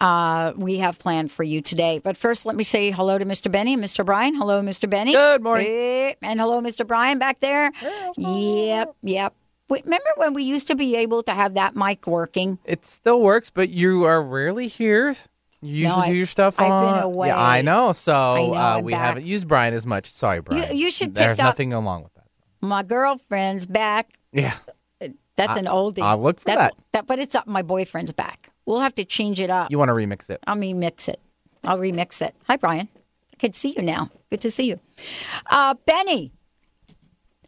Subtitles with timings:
[0.00, 1.98] uh, we have planned for you today.
[1.98, 3.50] But first, let me say hello to Mr.
[3.50, 4.04] Benny and Mr.
[4.04, 4.34] Brian.
[4.34, 4.88] Hello, Mr.
[4.88, 5.12] Benny.
[5.12, 6.14] Good morning.
[6.22, 6.86] And hello, Mr.
[6.86, 7.70] Brian back there.
[8.16, 9.34] Yep, yep.
[9.70, 12.58] Remember when we used to be able to have that mic working?
[12.64, 15.14] It still works, but you are rarely here.
[15.62, 16.94] You usually No, do your stuff I've on.
[16.94, 17.28] been away.
[17.28, 17.92] Yeah, I know.
[17.94, 19.00] So I know, uh, we back.
[19.06, 20.10] haven't used Brian as much.
[20.10, 20.76] Sorry, Brian.
[20.76, 22.24] you should There's nothing along with that.
[22.60, 24.18] My girlfriend's back.
[24.32, 24.54] Yeah.
[25.36, 26.00] That's an oldie.
[26.02, 27.06] I'll look for That's, that.
[27.06, 28.50] But it's up my boyfriend's back.
[28.66, 29.70] We'll have to change it up.
[29.70, 30.40] You want to remix it?
[30.46, 31.20] I'll remix it.
[31.64, 32.34] I'll remix it.
[32.46, 32.88] Hi, Brian.
[33.32, 34.10] I can see you now.
[34.30, 34.80] Good to see you.
[35.50, 36.32] Uh, Benny,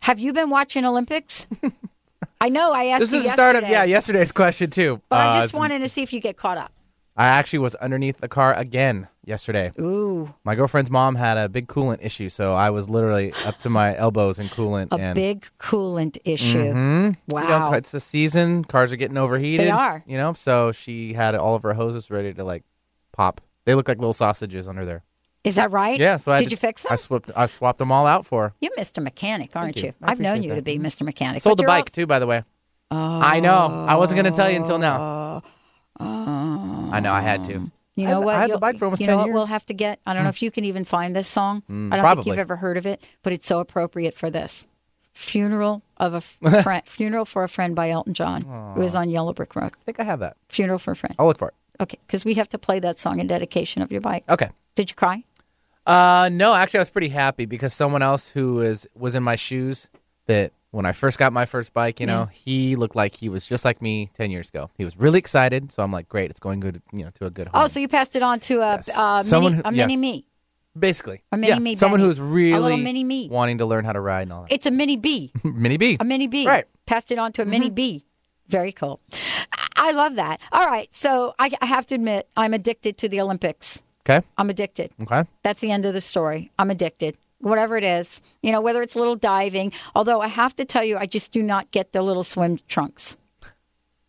[0.02, 1.46] have you been watching Olympics?
[2.40, 5.00] I know I asked This is the start of yeah yesterday's question too.
[5.08, 6.72] But I Uh, just wanted to see if you get caught up.
[7.16, 9.72] I actually was underneath the car again yesterday.
[9.78, 13.68] Ooh, My girlfriend's mom had a big coolant issue, so I was literally up to
[13.68, 14.88] my elbows in coolant.
[14.92, 16.72] a and big coolant issue.
[16.72, 17.16] Mhm.
[17.28, 17.42] Wow.
[17.42, 18.64] You know, it's the season.
[18.64, 19.66] Cars are getting overheated.
[19.66, 20.02] They are.
[20.06, 22.62] You know, so she had all of her hoses ready to like
[23.12, 23.40] pop.
[23.66, 25.02] They look like little sausages under there.
[25.44, 25.98] Is that right?
[25.98, 26.16] Yeah.
[26.16, 26.92] So I did you fix them?
[26.92, 27.30] I swapped.
[27.36, 28.54] I swapped them all out for.
[28.60, 29.02] You're Mr.
[29.02, 29.88] Mechanic, aren't you.
[29.88, 29.94] you?
[30.02, 31.02] I I've known you to be Mr.
[31.02, 31.42] Mechanic.
[31.42, 32.42] Sold the bike too, by the way.
[32.90, 33.20] Oh.
[33.20, 33.86] I know.
[33.88, 35.42] I wasn't going to tell you until now.
[35.98, 37.12] I know.
[37.12, 37.70] I had to.
[37.96, 38.34] You I know had- what?
[38.34, 39.34] I had You'll- bike for almost you know 10 what years.
[39.34, 40.00] we'll have to get.
[40.06, 41.62] I don't know if you can even find this song.
[41.68, 42.30] I don't think probably.
[42.30, 44.66] you've ever heard of it, but it's so appropriate for this.
[45.14, 46.20] Funeral of a
[46.62, 46.82] friend.
[46.86, 48.42] Funeral for a friend by Elton John.
[48.76, 49.72] It was on Yellow Brick Road.
[49.80, 50.36] I think I have that.
[50.50, 51.16] Funeral for a friend.
[51.18, 51.54] I'll look for it.
[51.80, 54.24] Okay, because we have to play that song in dedication of your bike.
[54.28, 54.50] Okay.
[54.74, 55.24] Did you cry?
[55.86, 59.36] Uh, no, actually, I was pretty happy because someone else who is was in my
[59.36, 59.88] shoes
[60.26, 63.46] that when I first got my first bike, you know, he looked like he was
[63.48, 64.70] just like me ten years ago.
[64.76, 67.30] He was really excited, so I'm like, great, it's going good, you know, to a
[67.30, 67.62] good home.
[67.64, 68.90] Oh, so you passed it on to a, Yes.
[68.96, 69.86] uh, Someone mini, who- a yeah.
[69.86, 70.26] mini me.
[70.78, 73.28] basically a mini yeah, me someone who's A really little mini me.
[73.30, 74.52] wanting to learn how to ride and all that.
[74.52, 75.32] It's a mini B.
[75.44, 75.96] mini B.
[76.00, 76.46] A mini B.
[76.46, 76.64] Right.
[76.66, 76.84] Mm-hmm.
[76.86, 78.04] Passed it on to a mini B.
[78.48, 79.00] Very cool.
[79.52, 80.40] I- I love that.
[80.52, 80.92] All right.
[80.92, 83.82] So I, I have to admit, I'm addicted to the Olympics.
[84.08, 84.26] Okay.
[84.38, 84.90] I'm addicted.
[85.02, 85.24] Okay.
[85.42, 86.50] That's the end of the story.
[86.58, 87.16] I'm addicted.
[87.40, 89.72] Whatever it is, you know, whether it's a little diving.
[89.94, 93.16] Although I have to tell you, I just do not get the little swim trunks.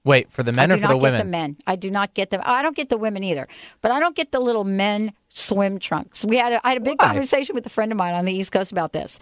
[0.05, 1.19] Wait for the men I or for the get women?
[1.19, 1.57] the men.
[1.67, 2.41] I do not get them.
[2.45, 3.45] I don't get the women either.
[3.81, 6.25] But I don't get the little men swim trunks.
[6.25, 7.07] We had a, I had a big Why?
[7.07, 9.19] conversation with a friend of mine on the East Coast about this.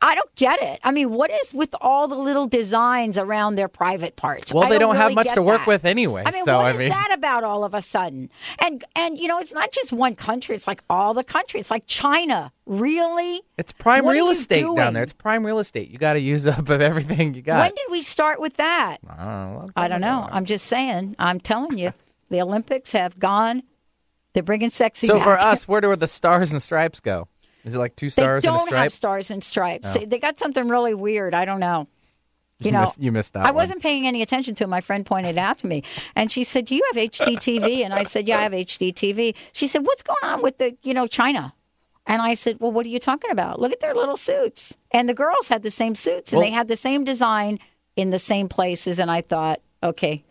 [0.00, 0.80] I don't get it.
[0.84, 4.52] I mean, what is with all the little designs around their private parts?
[4.52, 5.66] Well, I they don't have really much to work that.
[5.66, 6.22] with anyway.
[6.26, 8.30] I mean, so what I is mean, that about all of a sudden?
[8.60, 10.54] And and you know, it's not just one country.
[10.54, 11.62] It's like all the countries.
[11.62, 12.52] It's like China.
[12.66, 13.40] Really?
[13.56, 14.76] it's prime What real estate doing?
[14.76, 15.02] down there.
[15.02, 15.88] It's prime real estate.
[15.90, 17.60] You got to use up of everything you got.
[17.60, 18.98] When did we start with that?
[19.08, 19.26] I don't
[19.66, 19.70] know.
[19.74, 20.28] I don't know.
[20.30, 21.16] I'm just saying.
[21.18, 21.92] I'm telling you,
[22.28, 23.62] the Olympics have gone.
[24.38, 25.08] They're bringing sexy.
[25.08, 25.24] So back.
[25.24, 27.26] for us, where do the stars and stripes go?
[27.64, 28.72] Is it like two stars and a don't?
[28.72, 28.76] Oh.
[28.76, 29.94] have stars and stripes.
[29.94, 31.34] They- They got something really weird.
[31.34, 31.88] I don't know.
[32.60, 33.56] You You know, missed- you missed that I one.
[33.56, 34.68] wasn't paying any attention to it.
[34.68, 35.82] My friend pointed it out to me,
[36.14, 39.66] and she said, "Do you have HDTV?" And I said, "Yeah, I have HDTV." She
[39.66, 41.52] said, "What's going on with the, you know, China?"
[42.06, 43.60] And I said, "Well, what are you talking about?
[43.60, 46.52] Look at their little suits." And the girls had the same suits, and Well- they
[46.54, 47.58] had the same design
[47.96, 48.98] in the same places.
[49.00, 50.24] And I thought, okay,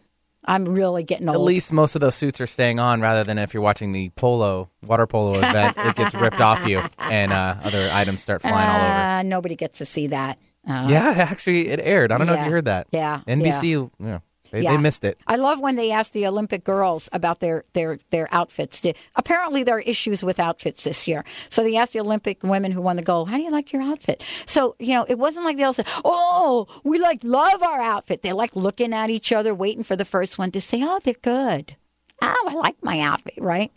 [0.47, 3.53] I'm really getting At least most of those suits are staying on, rather than if
[3.53, 7.89] you're watching the polo water polo event, it gets ripped off you and uh, other
[7.91, 8.93] items start flying all over.
[8.93, 10.39] Uh, nobody gets to see that.
[10.67, 12.11] Uh, Yeah, actually, it aired.
[12.11, 12.87] I don't know if you heard that.
[12.91, 14.19] Yeah, NBC, yeah,
[14.51, 14.71] they, Yeah.
[14.71, 15.17] they missed it.
[15.27, 18.85] I love when they ask the Olympic girls about their their their outfits.
[19.15, 21.23] Apparently, there are issues with outfits this year.
[21.49, 23.81] So they asked the Olympic women who won the gold, "How do you like your
[23.81, 27.81] outfit?" So you know, it wasn't like they all said, "Oh, we like love our
[27.81, 30.99] outfit." They're like looking at each other, waiting for the first one to say, "Oh,
[31.03, 31.75] they're good."
[32.21, 33.35] Oh, I like my outfit.
[33.37, 33.71] Right?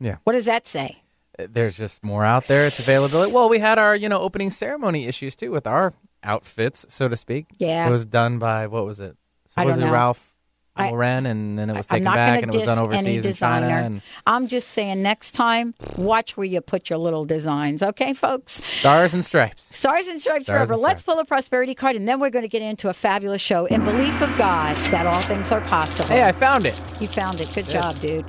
[0.00, 0.16] Yeah.
[0.24, 1.02] What does that say?
[1.38, 2.66] Uh, there's just more out there.
[2.66, 3.32] It's availability.
[3.32, 5.92] Well, we had our you know opening ceremony issues too with our
[6.22, 7.46] outfits, so to speak.
[7.58, 7.86] Yeah.
[7.86, 9.16] It was done by what was it?
[9.56, 9.92] I don't Supposedly know.
[9.92, 10.30] Ralph
[10.76, 13.66] I- Lauren, and then it was taken back and it was done overseas in China.
[13.68, 18.52] And I'm just saying, next time, watch where you put your little designs, okay, folks?
[18.52, 19.76] stars and stripes.
[19.76, 20.72] Stars and stripes Stars forever.
[20.72, 21.14] and Let's stripes.
[21.14, 23.84] pull a prosperity card, and then we're going to get into a fabulous show in
[23.84, 26.08] belief of God that all things are possible.
[26.08, 26.76] Hey, I found it.
[27.00, 27.48] You found it.
[27.54, 28.24] Good job, dude.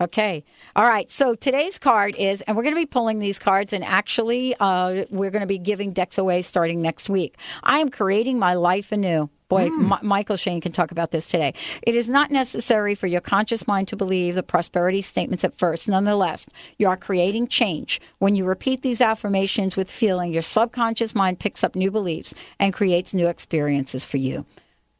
[0.00, 0.44] Okay.
[0.74, 1.08] All right.
[1.10, 5.04] So today's card is, and we're going to be pulling these cards, and actually, uh,
[5.08, 7.36] we're going to be giving decks away starting next week.
[7.62, 9.30] I am creating my life anew.
[9.54, 9.88] Boy, hmm.
[9.88, 11.54] Mi- Mychael Shane can talk about this today.
[11.82, 15.88] It is not necessary for your conscious mind to believe the prosperity statements at first.
[15.88, 16.46] Nonetheless,
[16.78, 18.00] you are creating change.
[18.18, 22.74] When you repeat these affirmations with feeling, your subconscious mind picks up new beliefs and
[22.74, 24.44] creates new experiences for you.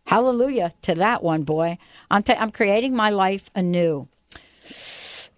[0.06, 1.79] Hallelujah to that one, boy.
[2.11, 4.09] I'm, i I'm creating my life anew.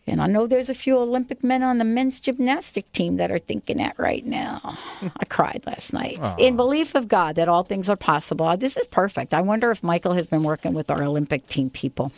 [0.07, 3.41] And I know there's a few Olympic men on the men's gymnastic team that are
[3.41, 4.79] thinking that right now.
[5.21, 6.19] I cried last night.
[6.39, 8.57] In belief of God that all things are possible.
[8.57, 9.35] This is perfect.
[9.35, 12.13] I wonder if Mychael has been working with our Olympic team people.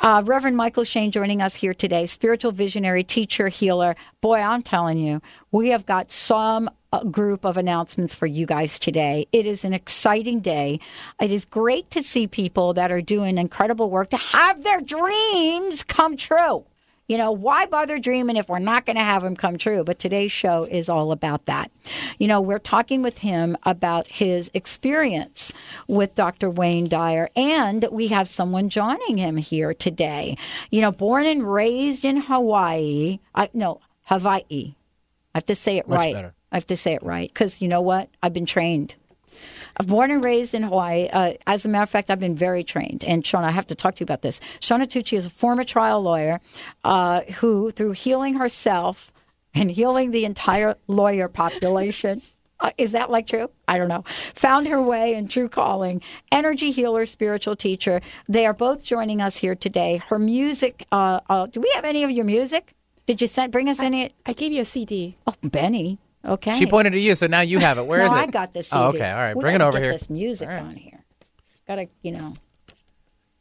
[0.00, 3.96] Uh, Reverend Mychael Shane joining us here today, spiritual visionary, teacher, healer.
[4.20, 5.20] Boy, I'm telling you,
[5.50, 9.26] we have got some a group of announcements for you guys today.
[9.32, 10.78] It is an exciting day.
[11.20, 15.82] It is great to see people that are doing incredible work to have their dreams
[15.82, 16.64] come true.
[17.06, 19.84] You know, why bother dreaming if we're not going to have them come true?
[19.84, 21.70] But today's show is all about that.
[22.18, 25.52] You know, we're talking with him about his experience
[25.86, 26.48] with Dr.
[26.48, 30.38] Wayne Dyer, and we have someone joining him here today.
[30.70, 34.74] You know, born and raised in Hawaii, I, no, Hawaii.
[35.34, 36.14] I have to say it Much right.
[36.14, 36.34] better.
[36.52, 38.08] I have to say it right because you know what?
[38.22, 38.94] I've been trained.
[39.76, 41.08] I'm born and raised in Hawaii.
[41.12, 43.04] Uh, as a matter of fact, I've been very trained.
[43.04, 44.40] And Shaunna, I have to talk to you about this.
[44.60, 46.40] Shaunna Touchi is a former trial lawyer
[46.84, 49.12] uh, who, through healing herself
[49.54, 52.22] and healing the entire lawyer population,
[52.60, 53.50] uh, is that like true?
[53.68, 54.02] I don't know.
[54.36, 56.02] Found her way in true calling.
[56.32, 58.00] Energy healer, spiritual teacher.
[58.28, 59.98] They are both joining us here today.
[60.08, 60.86] Her music.
[60.92, 62.74] Uh, uh, do we have any of your music?
[63.06, 64.10] Did you send bring us any?
[64.24, 65.16] I gave you a CD.
[65.26, 65.98] Oh, Benny.
[66.24, 66.54] Okay.
[66.54, 67.86] She pointed to you, so now you have it.
[67.86, 68.16] Where no, is it?
[68.16, 68.68] I got this.
[68.68, 68.82] CD.
[68.82, 69.10] Oh, okay.
[69.10, 69.36] All right.
[69.36, 69.92] We Bring it over get here.
[69.92, 70.62] This music right.
[70.62, 71.04] on here.
[71.66, 72.32] Gotta, you know.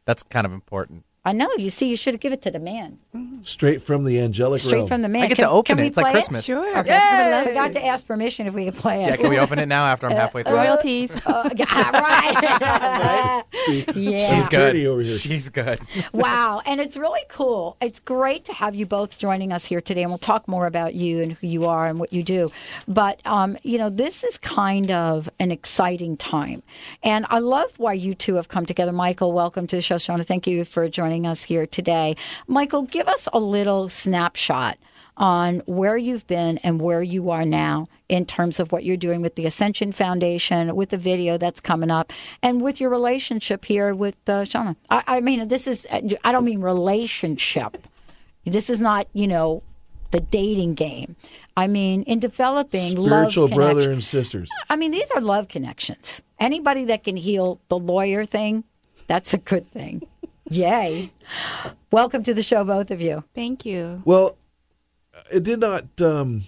[0.06, 1.06] That's kind of important.
[1.26, 1.50] I know.
[1.58, 3.00] You see, you should have given it to the man,
[3.44, 4.88] Straight from the angelic straight realm.
[4.88, 5.24] from the man.
[5.24, 5.88] I get can, to open can we it.
[5.88, 6.46] It's like play Christmas.
[6.46, 6.80] Sure.
[6.80, 6.92] Okay.
[6.92, 9.10] I forgot to ask permission if we could play it.
[9.10, 10.56] Yeah, can we open it now after I'm halfway through?
[10.56, 11.14] Royalties.
[11.26, 13.44] Uh, yeah, right.
[13.96, 14.18] yeah.
[14.18, 14.88] She's Attorney good.
[14.88, 15.18] over here.
[15.18, 15.80] She's good.
[16.12, 16.62] Wow.
[16.66, 17.78] And it's really cool.
[17.82, 20.02] It's great to have you both joining us here today.
[20.04, 22.52] And we'll talk more about you and who you are and what you do.
[22.88, 26.62] But, um, you know, this is kind of an exciting time.
[27.04, 28.92] And I love why you two have come together.
[28.92, 29.96] Mychael, welcome to the show.
[29.96, 32.16] Shaunna, thank you for joining us here today.
[32.50, 34.78] Mychael, give us a little snapshot
[35.16, 39.22] on where you've been and where you are now in terms of what you're doing
[39.22, 42.12] with the Ascension Foundation, with the video that's coming up,
[42.42, 44.76] and with your relationship here with uh, Shaunna.
[44.90, 47.78] I, I mean, this is, I don't mean relationship.
[48.44, 49.62] This is not, you know,
[50.12, 51.16] the dating game.
[51.58, 54.50] I mean, in developing Spiritual love brother and sisters.
[54.70, 56.24] I mean, these are love connections.
[56.40, 58.64] Anybody that can heal the lawyer thing,
[59.08, 60.08] that's a good thing.
[60.50, 61.12] Yay.
[61.92, 63.24] Welcome to the show, both of you.
[63.34, 64.02] Thank you.
[64.06, 64.38] Well,
[65.32, 66.02] it did not.
[66.02, 66.46] Um,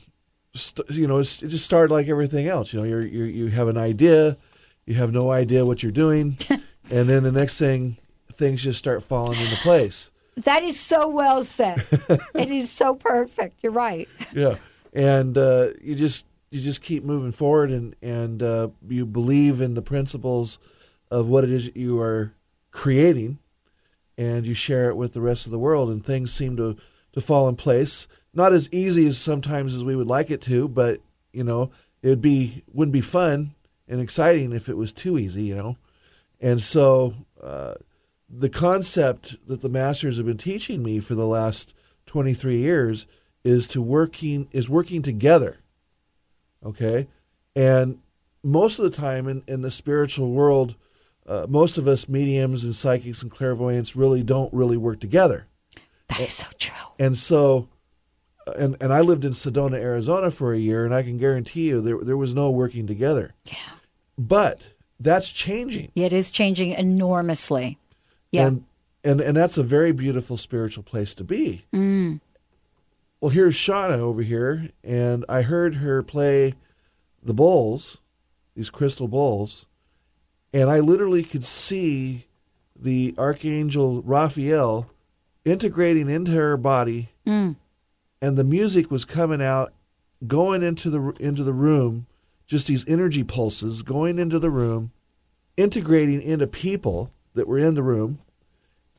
[0.54, 2.74] st- you know, it just started like everything else.
[2.74, 4.38] You know, you're, you're you have an idea,
[4.86, 7.98] you have no idea what you're doing, and then the next thing,
[8.34, 10.12] things just start falling into place.
[10.38, 11.86] That is so well said.
[12.36, 13.60] it is so perfect.
[13.64, 14.10] You're right.
[14.34, 14.56] Yeah,
[14.94, 19.74] and uh, you just you just keep moving forward, and and uh, you believe in
[19.74, 20.60] the principles
[21.10, 22.34] of what it is you are
[22.72, 23.40] creating,
[24.18, 26.78] and you share it with the rest of the world, and things seem to
[27.14, 28.08] to fall in place.
[28.34, 31.00] Not as easy as sometimes as we would like it to, but
[31.32, 33.56] you know, it would be wouldn't be fun
[33.88, 35.78] and exciting if it was too easy, you know.
[36.42, 37.76] And so uh,
[38.30, 41.74] the concept that the masters have been teaching me for the last
[42.08, 43.08] 23 years
[43.44, 45.58] is to working is working together.
[46.66, 47.08] Okay?
[47.56, 48.00] And
[48.44, 50.76] most of the time in, in the spiritual world,
[51.28, 55.48] uh, most of us mediums and psychics and clairvoyants really don't really work together.
[56.10, 56.76] That is so true.
[57.00, 57.68] And so,
[58.56, 61.82] and and I lived in Sedona, Arizona for a year, and I can guarantee you
[61.82, 63.34] there there was no working together.
[63.46, 63.56] Yeah.
[64.18, 67.78] But that's changing, It is changing enormously.
[68.32, 68.48] Yeah.
[68.48, 68.66] and
[69.04, 71.66] and and that's a very beautiful spiritual place to be.
[71.74, 72.22] Mm.
[73.20, 76.54] Well, here's Shaunna over here, and I heard her play
[77.24, 77.98] the bowls,
[78.56, 79.66] these crystal bowls,
[80.56, 82.28] and I literally could see
[82.80, 84.90] the archangel Raphael
[85.44, 87.58] integrating into her body, mm.
[88.22, 89.74] and the music was coming out,
[90.26, 92.08] going into the into the room,
[92.48, 94.92] just these energy pulses going into the room,
[95.58, 98.20] integrating into people that were in the room,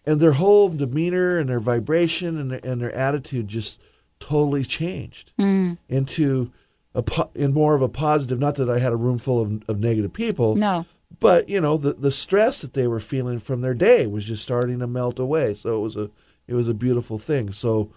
[0.05, 3.81] and their whole demeanor and their vibration and their, and their attitude just
[4.21, 5.79] totally changed mm.
[5.89, 6.53] into
[6.95, 8.39] a po- in more of a positive.
[8.39, 10.85] Not that I had a room full of, of negative people, No.
[11.21, 14.43] But you know the the stress that they were feeling from their day was just
[14.43, 15.55] starting to melt away.
[15.55, 16.11] So it was a
[16.47, 17.53] it was a beautiful thing.
[17.53, 17.91] So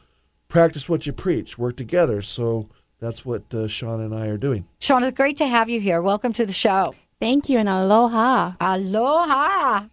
[0.47, 2.21] practice what you preach, work together.
[2.21, 4.65] So that's what uh, Sean and I are doing.
[4.79, 6.01] Sean, it's great to have you here.
[6.01, 6.95] Welcome to the show.
[7.19, 8.53] Thank you and aloha.
[8.59, 9.87] Aloha.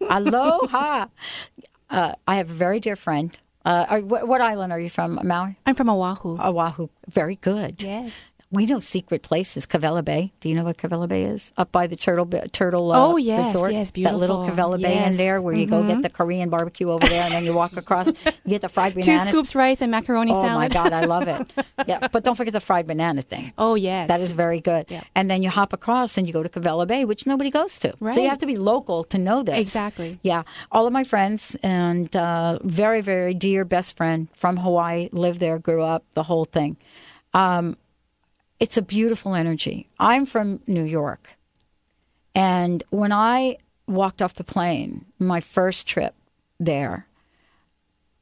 [0.00, 1.06] Aloha.
[1.90, 3.38] uh, I have a very dear friend.
[3.64, 5.20] Uh, are, what, what island are you from?
[5.22, 5.56] Maui?
[5.66, 6.36] I'm from Oahu.
[6.38, 6.88] Oahu.
[7.08, 7.82] Very good.
[7.82, 8.12] Yes.
[8.52, 10.30] We know secret places, Kawela Bay.
[10.40, 11.52] Do you know what Kawela Bay is?
[11.56, 13.72] Up by the Turtle Turtle uh, Oh, yes, Resort.
[13.72, 14.64] yes, That little beautiful.
[14.72, 15.08] Kawela Bay in Yes.
[15.08, 15.16] Mm-hmm.
[15.16, 18.08] there where you go get the Korean barbecue over there and then you walk across.
[18.44, 20.52] You get the fried Two scoops rice and macaroni Oh salad.
[20.54, 21.52] Oh my God, I love it.
[21.86, 23.52] yeah, but don't forget the fried banana thing.
[23.56, 24.08] oh yes.
[24.08, 24.86] That is very good.
[24.90, 25.02] Yeah.
[25.14, 27.94] And then you hop across and you go to Kawela Bay, which nobody goes to.
[28.00, 28.14] Right.
[28.14, 29.58] So you have to be local to know this.
[29.58, 30.18] Exactly.
[30.22, 30.42] Yeah.
[30.70, 35.58] All of my friends and uh, very, very dear best friend from Hawaii lived there,
[35.58, 36.76] grew up, the whole thing.
[37.32, 37.76] Um,
[38.62, 39.88] it's a beautiful energy.
[39.98, 41.36] I'm from New York.
[42.32, 43.56] And when I
[43.88, 46.14] walked off the plane, my first trip
[46.60, 47.08] there,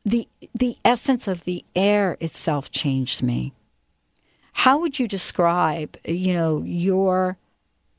[0.03, 3.53] the the essence of the air itself changed me.
[4.65, 7.37] How would you describe, you know, your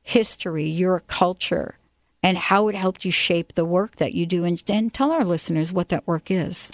[0.02, 1.78] history, your culture,
[2.24, 4.46] and how it helped you shape the work that you do?
[4.46, 6.72] And, and tell our listeners what that work is.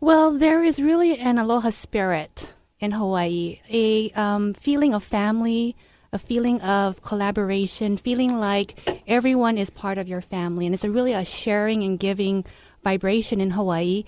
[0.00, 5.76] Well, there is really an aloha spirit in Hawaii, a um, feeling of family,
[6.12, 10.90] a feeling of collaboration, feeling like everyone is part of your family, and it's a
[10.90, 12.44] really a sharing and giving
[12.82, 14.04] vibration in Hawaii.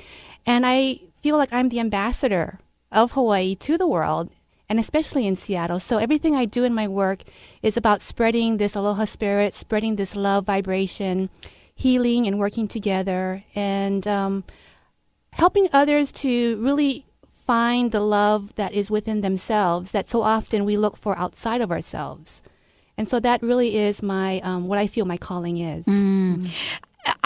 [0.46, 2.58] And I feel like I'm the ambassador
[2.90, 4.30] of Hawaii to the world,
[4.68, 5.78] and especially in Seattle.
[5.78, 7.22] So everything I do in my work
[7.62, 11.30] is about spreading this aloha spirit, spreading this love vibration,
[11.74, 14.44] healing and working together, and um,
[15.32, 17.06] helping others to really
[17.52, 21.70] find the love that is within themselves that so often we look for outside of
[21.70, 22.40] ourselves.
[22.96, 25.84] And so that really is my um, what I feel my calling is.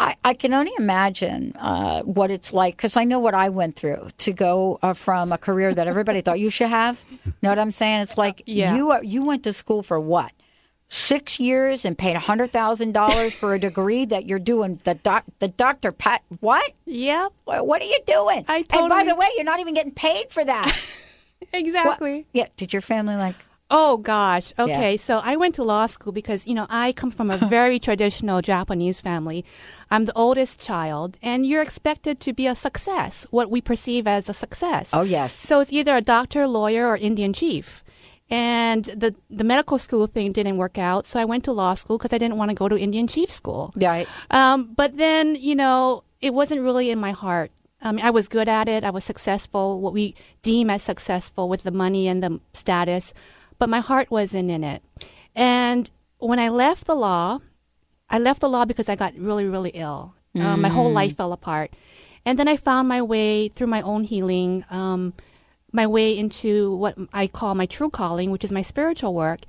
[0.06, 3.76] I, I can only imagine uh, what it's like because I know what I went
[3.76, 6.95] through to go uh, from a career that everybody thought you should have.
[7.42, 8.00] Know what I'm saying?
[8.00, 8.75] It's like Yeah.
[8.76, 10.33] you are, you went to school for what?
[10.88, 15.25] Six years and paid hundred thousand dollars for a degree that you're doing the doc
[15.40, 18.45] the doctor Pat what Yep, What what are you doing?
[18.49, 20.73] I And by the way, you're not even getting paid for that.
[21.38, 22.26] What- exactly.
[22.33, 22.47] Yeah.
[22.57, 23.37] Did your family like?
[23.71, 24.52] Oh gosh.
[24.59, 24.97] Okay.
[24.97, 28.40] So I went to law school because, you know, I come from a very traditional
[28.40, 29.45] Japanese family.
[29.90, 34.28] I'm the oldest child and you're expected to be a success, what we perceive as
[34.28, 34.90] a success.
[34.93, 35.33] Oh yes.
[35.35, 37.83] So it's either a doctor, lawyer, or Indian chief.
[38.28, 41.97] And the the medical school thing didn't work out, so I went to law school
[41.97, 43.73] because I didn't want to go to Indian chief school.
[43.76, 44.09] Right.
[44.30, 47.52] Um, but then, you know, it wasn't really in my heart.
[47.80, 48.83] I mean, I was good at it.
[48.83, 53.14] I was successful, what we deem as successful with the money and the status,
[53.59, 54.83] but my heart wasn't in it.
[55.37, 57.40] And when I left the law,
[58.11, 60.14] I left the law because I got really, really ill.
[60.35, 61.71] Uh, my whole life fell apart.
[62.26, 65.14] And then I found my way through my own healing, um,
[65.73, 69.40] my way into what I call my true calling, which is my spiritual work.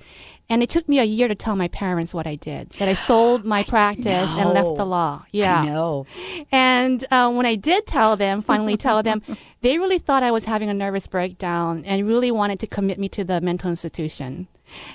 [0.50, 2.94] And it took me a year to tell my parents what I did, that I
[2.94, 5.24] sold my practice and left the law.
[5.30, 5.62] Yeah.
[5.62, 6.06] I know.
[6.50, 9.22] And uh, when I did tell them, finally tell them,
[9.60, 13.08] they really thought I was having a nervous breakdown and really wanted to commit me
[13.10, 14.48] to the mental institution.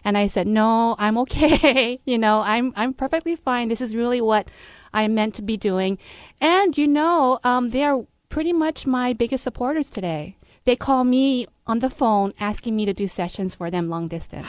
[0.03, 1.99] And I said, "No, I'm okay.
[2.05, 3.69] you know, I'm I'm perfectly fine.
[3.69, 4.47] This is really what
[4.93, 5.97] I'm meant to be doing."
[6.39, 10.37] And you know, um, they are pretty much my biggest supporters today.
[10.65, 14.47] They call me on the phone asking me to do sessions for them long distance.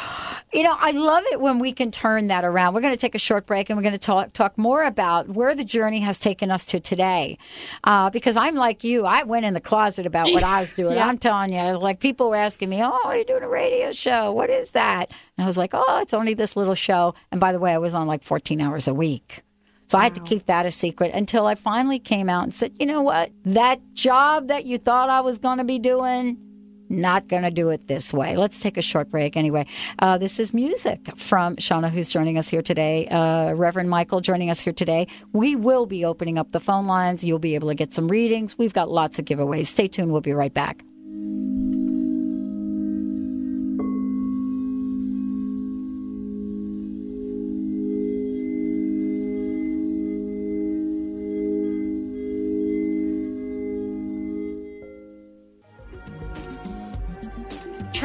[0.53, 2.75] You know, I love it when we can turn that around.
[2.75, 5.29] We're going to take a short break and we're going to talk talk more about
[5.29, 7.39] where the journey has taken us to today.
[7.85, 10.97] Uh, because I'm like you, I went in the closet about what I was doing.
[10.97, 11.07] Yeah.
[11.07, 14.33] I'm telling you, like people were asking me, "Oh, you're doing a radio show?
[14.33, 17.53] What is that?" And I was like, "Oh, it's only this little show." And by
[17.53, 19.44] the way, I was on like 14 hours a week.
[19.87, 22.73] So I had to keep that a secret until I finally came out and said,
[22.79, 23.31] "You know what?
[23.45, 26.39] That job that you thought I was going to be doing,
[26.89, 28.37] not going to do it this way.
[28.37, 29.67] Let's take a short break anyway.
[29.99, 33.09] Uh, this is music from Shaunna, who's joining us here today.
[33.09, 35.07] Uh, Reverend Mychael joining us here today.
[35.33, 37.25] We will be opening up the phone lines.
[37.25, 38.59] You'll be able to get some readings.
[38.59, 39.67] We've got lots of giveaways.
[39.67, 40.13] Stay tuned.
[40.13, 40.85] We'll be right back.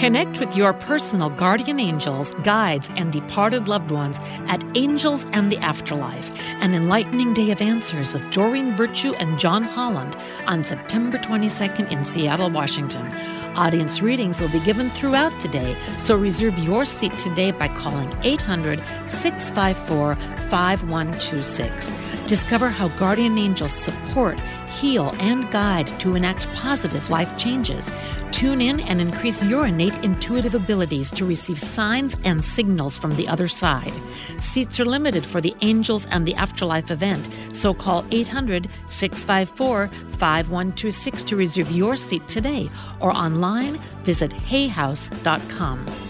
[0.00, 5.58] Connect with your personal guardian angels, guides, and departed loved ones at Angels and the
[5.58, 6.30] Afterlife,
[6.62, 10.16] an enlightening day of answers with Doreen Virtue and John Holland
[10.46, 13.12] on September 22nd in Seattle, Washington.
[13.56, 18.10] Audience readings will be given throughout the day, so reserve your seat today by calling
[18.22, 20.14] 800 654
[20.48, 21.92] 5126.
[22.30, 27.90] Discover how guardian angels support, heal, and guide to enact positive life changes.
[28.30, 33.26] Tune in and increase your innate intuitive abilities to receive signs and signals from the
[33.26, 33.92] other side.
[34.40, 41.24] Seats are limited for the Angels and the Afterlife event, so call 800 654 5126
[41.24, 42.70] to reserve your seat today
[43.00, 46.09] or online visit hayhouse.com.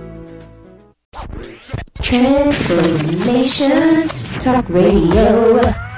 [2.01, 4.07] Transformation
[4.39, 5.90] Talk Radio.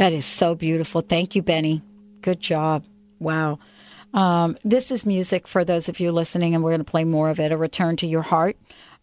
[0.00, 1.02] That is so beautiful.
[1.02, 1.82] Thank you, Benny.
[2.22, 2.86] Good job.
[3.18, 3.58] Wow.
[4.14, 7.28] Um, this is music for those of you listening, and we're going to play more
[7.28, 7.52] of it.
[7.52, 8.56] A Return to Your Heart.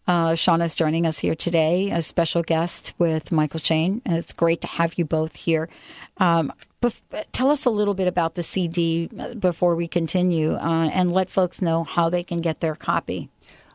[0.08, 4.60] Uh, Shaunna's joining us here today, a special guest with Mychael Shane, and it's great
[4.62, 5.68] to have you both here.
[6.16, 9.06] Um, bef- tell us a little bit about the CD
[9.38, 13.28] before we continue, uh, and let folks know how they can get their copy.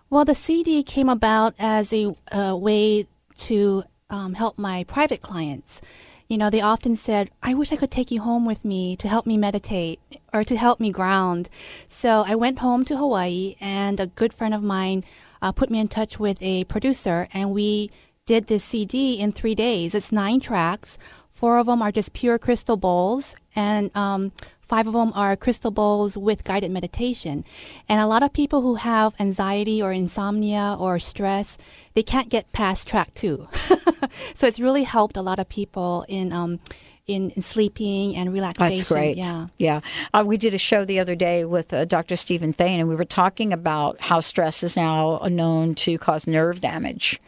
[0.09, 3.07] Well, the CD came about as a, a way
[3.37, 5.79] to um, help my private clients.
[6.27, 9.07] You know, they often said, I wish I could take you home with me to
[9.07, 9.99] help me meditate
[10.33, 11.49] or to help me ground.
[11.87, 15.03] So I went home to Hawaii, and a good friend of mine
[15.41, 17.91] uh, put me in touch with a producer, and we
[18.25, 19.93] did this CD in three days.
[19.93, 20.97] It's nine tracks.
[21.29, 24.31] Four of them are just pure crystal bowls, and um,
[24.65, 27.43] five of them are crystal bowls with guided meditation.
[27.87, 31.57] And a lot of people who have anxiety or insomnia or stress,
[31.93, 33.47] they can't get past track two.
[34.33, 36.59] so it's really helped a lot of people in um,
[37.05, 38.77] in, in sleeping and relaxation.
[38.77, 39.17] That's great.
[39.17, 39.47] Yeah.
[39.57, 39.81] Yeah.
[40.13, 42.15] Uh, we did a show the other day with uh, Dr.
[42.15, 46.61] Stephen Thane, and we were talking about how stress is now known to cause nerve
[46.61, 47.19] damage.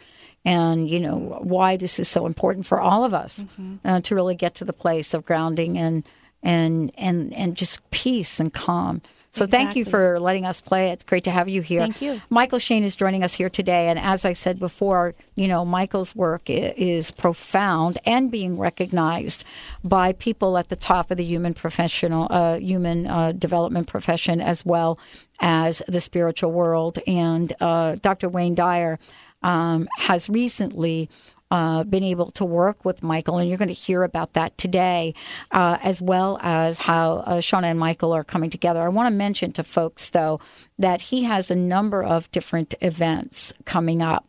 [0.45, 3.75] And, you know, why this is so important for all of us Mm-hmm.
[3.83, 6.05] uh, to really get to the place of grounding and,
[6.45, 9.01] and, and, and just peace and calm.
[9.35, 10.91] So thank you for letting us play.
[10.91, 11.81] It's great to have you here.
[11.81, 12.21] Thank you.
[12.31, 16.15] Mychael Shane is joining us here today, and as I said before, you know Mychael's
[16.15, 19.43] work is profound and being recognized
[19.83, 24.65] by people at the top of the human professional, uh, human uh, development profession, as
[24.65, 24.97] well
[25.41, 26.99] as the spiritual world.
[27.05, 28.29] And uh, Dr.
[28.29, 28.99] Wayne Dyer
[29.43, 31.09] um, has recently
[31.55, 35.13] uh, been able to work with Mychael, and you're going to hear about that today,
[35.51, 38.81] uh, as well as how uh, Shaunna and Mychael are coming together.
[38.81, 40.41] I want to mention to folks, though,
[40.77, 44.27] that he has a number of different events coming up.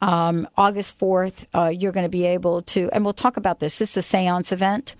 [0.00, 3.80] Um, August 4th, uh, you're going to be able to, and we'll talk about this.
[3.80, 4.94] This is a seance event.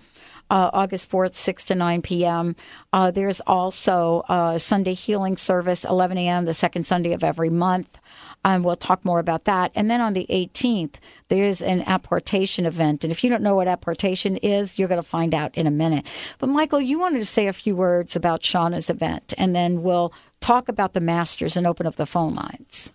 [0.49, 2.57] Uh, August 4th, 6 to 9 p.m.
[2.91, 7.97] Uh, there's also a Sunday healing service, 11 a.m., the second Sunday of every month.
[8.43, 9.71] And we'll talk more about that.
[9.75, 10.95] And then on the 18th,
[11.27, 13.03] there's an apportation event.
[13.03, 15.71] And if you don't know what apportation is, you're going to find out in a
[15.71, 16.09] minute.
[16.39, 20.11] But Mychael, you wanted to say a few words about Shaunna's event, and then we'll
[20.39, 22.93] talk about the masters and open up the phone lines.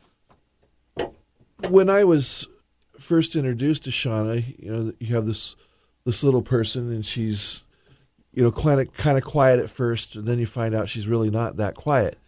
[1.69, 2.47] when I was
[2.99, 5.57] first introduced to Shaunna, you know, you have this
[6.05, 7.65] this little person, and she's,
[8.33, 11.09] you know, kind of kind of quiet at first, and then you find out she's
[11.09, 12.19] really not that quiet,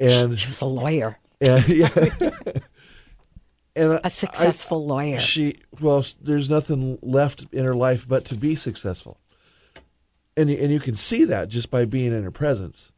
[0.00, 1.88] and She's a lawyer, and yeah,
[3.74, 5.20] and I- a successful lawyer.
[5.20, 9.18] she well, there's nothing left in her life but to be successful,
[10.36, 12.90] and you, and you can see that just by being in her presence.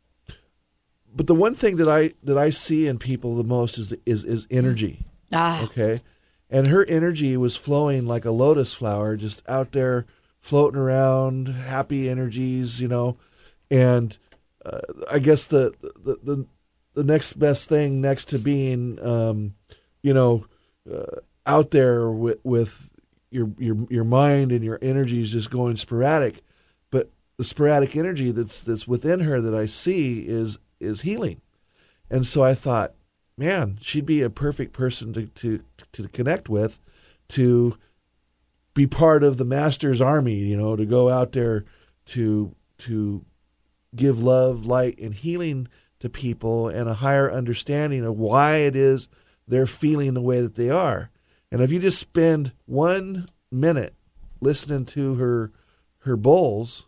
[1.14, 4.24] But the one thing that I that I see in people the most is is
[4.24, 5.05] is energy.
[5.33, 6.03] Ah, Okay.
[6.51, 10.07] And her energy was flowing like a lotus flower, just out there
[10.38, 13.18] floating around, happy energies, you know.
[13.70, 14.16] And
[14.64, 16.46] uh, I guess the, the the
[16.98, 19.54] the next best thing next to being, um,
[20.02, 20.46] you know,
[20.92, 22.90] uh, out there with with
[23.30, 26.42] your your your mind and your energies just going sporadic,
[26.90, 31.40] but the sporadic energy that's that's within her that I see is is healing.
[32.11, 32.94] And so I thought,
[33.37, 36.80] man, she'd be a perfect person to, to, to connect with,
[37.28, 37.76] to
[38.74, 41.64] be part of the master's army, you know, to go out there
[42.06, 43.24] to to
[43.94, 45.68] give love, light, and healing
[46.00, 49.08] to people and a higher understanding of why it is
[49.46, 51.11] they're feeling the way that they are.
[51.50, 53.94] And if you just spend one minute
[54.40, 55.52] listening to her
[56.02, 56.87] her bowls,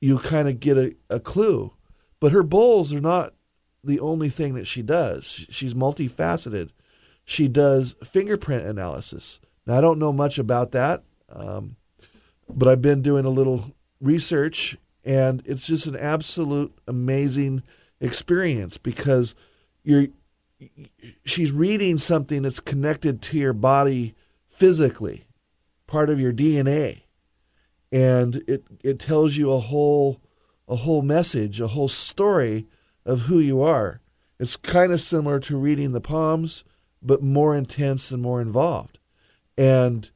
[0.00, 1.72] you kind of get a, a clue.
[2.20, 3.34] But her bowls are not
[3.82, 5.46] the only thing that she does.
[5.50, 6.70] She's multifaceted.
[7.24, 9.40] She does fingerprint analysis.
[9.66, 11.76] Now, I don't know much about that, um,
[12.48, 17.62] but I've been doing a little research, and it's just an absolute amazing
[18.00, 19.34] experience because
[19.82, 20.08] you're
[21.24, 24.14] she's reading something that's connected to your body
[24.48, 25.26] physically,
[25.86, 27.02] part of your DNA,
[27.92, 30.20] and it it tells you a whole
[30.68, 32.66] a whole message, a whole story
[33.04, 34.00] of who you are.
[34.38, 36.64] It's kind of similar to reading the palms,
[37.02, 38.98] but more intense and more involved.
[39.56, 40.10] And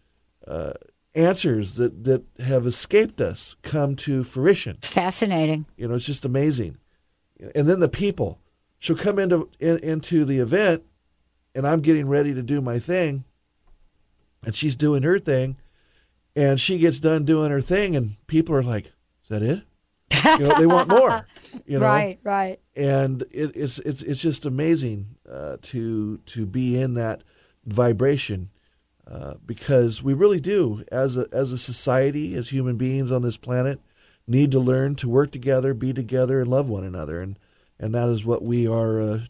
[0.47, 0.73] uh,
[1.15, 4.77] answers that, that have escaped us come to fruition.
[4.79, 5.67] it's fascinating.
[5.77, 6.79] You know, it's just amazing.
[7.55, 8.41] And then the people.
[8.81, 10.85] She'll come into in, into the event,
[11.55, 13.25] and I'm getting ready to do my thing,
[14.45, 15.57] and she's doing her thing,
[16.37, 18.87] and she gets done doing her thing, and people are like,
[19.25, 19.63] "Is that it?"
[20.39, 21.27] You know, they want more.
[21.65, 22.61] You know, Right, right.
[22.77, 27.23] and it, it's it's it's just amazing uh, to to be in that
[27.65, 28.51] vibration
[29.11, 33.39] uh, because we really do as a as a society as human beings on this
[33.39, 33.81] planet
[34.29, 37.39] need to learn to work together, be together, and love one another, and
[37.81, 39.21] and that is what we are uh,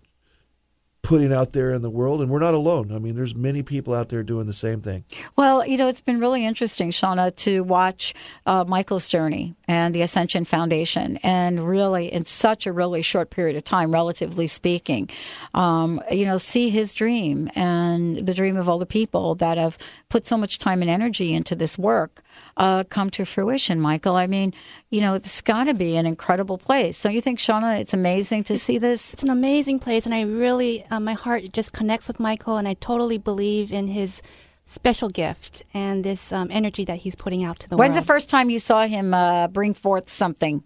[1.02, 2.20] putting out there in the world.
[2.20, 2.92] And we're not alone.
[2.92, 5.04] I mean, there's many people out there doing the same thing.
[5.36, 8.12] Well, you know, it's been really interesting, Shaunna, to watch
[8.44, 13.56] uh, Mychael's journey and the Ascension Foundation, and really, in such a really short period
[13.56, 15.08] of time, relatively speaking,
[15.54, 19.78] um, you know, see his dream and the dream of all the people that have
[20.08, 22.22] put so much time and energy into this work
[22.56, 23.80] uh, come to fruition.
[23.80, 24.52] Mychael, I mean,
[24.90, 27.02] you know, it's got to be an incredible place.
[27.02, 27.78] Don't you think, Shaunna?
[27.80, 29.14] It's amazing to see this.
[29.14, 32.66] It's an amazing place, and I really, uh, my heart just connects with Mychael, and
[32.68, 34.22] I totally believe in his
[34.64, 37.94] special gift and this um, energy that he's putting out to the When's world.
[37.96, 40.62] When's the first time you saw him uh, bring forth something?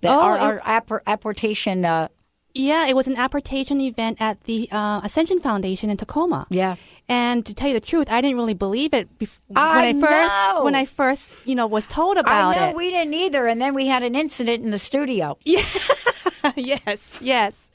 [0.00, 1.84] That Oh, our, our appor- apportation.
[1.84, 2.08] Uh,
[2.54, 6.46] Yeah, it was an apportation event at the uh, Ascension Foundation in Tacoma.
[6.50, 6.76] yeah.
[7.06, 10.00] And to tell you the truth, I didn't really believe it bef- I when I
[10.00, 10.64] first know.
[10.64, 12.76] when I first you know was told about I know it.
[12.76, 15.36] we didn't either, and then we had an incident in the studio.
[15.44, 17.68] yes, yes.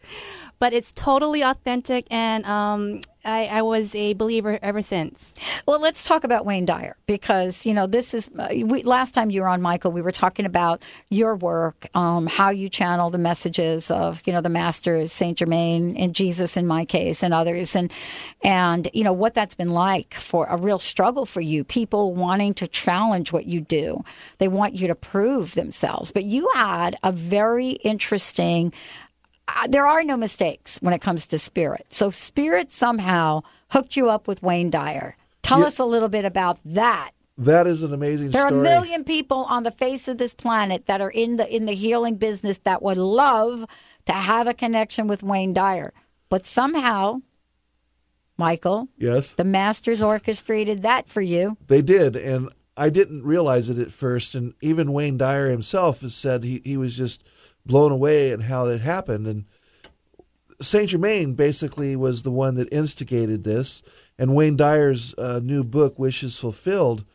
[0.58, 5.36] But it's totally authentic, and um, I, I was a believer ever since.
[5.66, 9.30] Well, let's talk about Wayne Dyer because you know this is uh, we, last time
[9.30, 9.94] you were on, Mychael.
[9.94, 14.42] We were talking about your work, um, how you channel the messages of you know
[14.42, 17.92] the masters, Saint Germain, and Jesus in my case, and others, and
[18.44, 21.64] and you know what that's been like for a real struggle for you.
[21.64, 24.04] People wanting to challenge what you do,
[24.40, 26.12] they want you to prove themselves.
[26.12, 28.74] But you had a very interesting
[29.70, 31.86] there are no mistakes when it comes to spirit.
[31.90, 35.16] So spirit somehow hooked you up with Wayne Dyer.
[35.42, 35.66] Tell Yeah.
[35.68, 37.12] us a little bit about that.
[37.38, 38.50] That is an amazing story.
[38.52, 41.48] There are a million people on the face of this planet that are in the
[41.54, 43.66] in the healing business that would love
[44.06, 45.94] to have a connection with Wayne Dyer.
[46.30, 47.22] But somehow,
[48.38, 51.58] Mychael, yes, the masters orchestrated that for you.
[51.68, 54.36] they did, and I didn't realize it at first.
[54.36, 57.22] And even Wayne Dyer himself has said he, he was just
[57.70, 59.28] blown away and how it happened.
[59.28, 59.46] And
[60.62, 63.82] Saint Germain basically was the one that instigated this.
[64.18, 67.06] And Wayne Dyer's uh, new book, Wishes Fulfilled,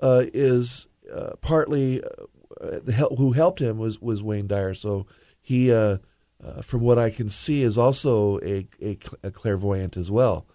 [0.00, 4.72] uh, is uh, partly uh, the hel- who helped him was was Wayne Dyer.
[4.72, 5.06] So
[5.42, 5.98] he, uh,
[6.42, 10.46] uh, from what I can see, is also a, a, a clairvoyant as well.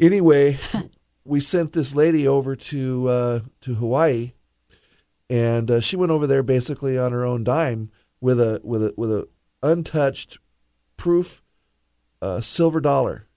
[0.00, 0.58] Anyway,
[1.24, 4.32] we sent this lady over to uh, to Hawaii,
[5.28, 8.94] and uh, she went over there basically on her own dime with a with a
[8.96, 9.28] with a
[9.62, 10.38] untouched
[10.96, 11.42] proof
[12.22, 13.28] uh, silver dollar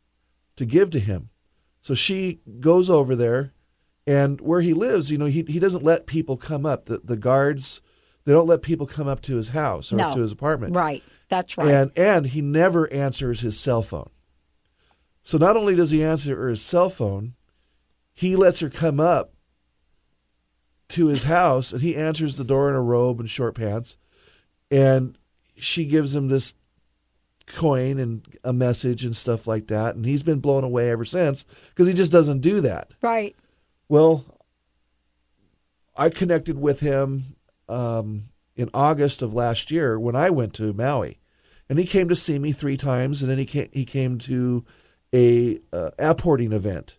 [0.55, 1.29] to give to him.
[1.81, 3.53] So she goes over there,
[4.05, 6.85] and where he lives, you know, he he doesn't let people come up.
[6.85, 7.81] The the guards
[8.25, 10.13] they don't let people come up to his house or No.
[10.13, 10.75] to his apartment.
[10.75, 11.03] Right.
[11.29, 11.69] That's right.
[11.69, 14.09] And and he never answers his cell phone.
[15.23, 17.35] So not only does he answer her his cell phone,
[18.13, 19.33] he lets her come up
[20.89, 23.95] to his house and he answers the door in a robe and short pants
[24.71, 25.17] and
[25.57, 26.53] she gives him this
[27.45, 31.45] coin and a message and stuff like that and he's been blown away ever since
[31.69, 32.91] because he just doesn't do that.
[33.01, 33.35] right.
[33.87, 34.23] Well,
[35.99, 37.35] I connected with him
[37.67, 41.19] um, in August of last year when I went to Maui,
[41.67, 44.65] and he came to see me three times, and then he came, he came to
[45.13, 46.97] a uh, apporting event,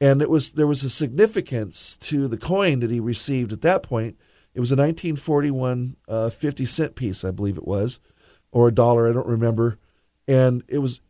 [0.00, 3.82] and it was there was a significance to the coin that he received at that
[3.82, 4.16] point.
[4.54, 8.00] It was a 1941 uh, 50 cent piece, I believe it was,
[8.50, 9.78] or a dollar, I don't remember,
[10.26, 11.00] and it was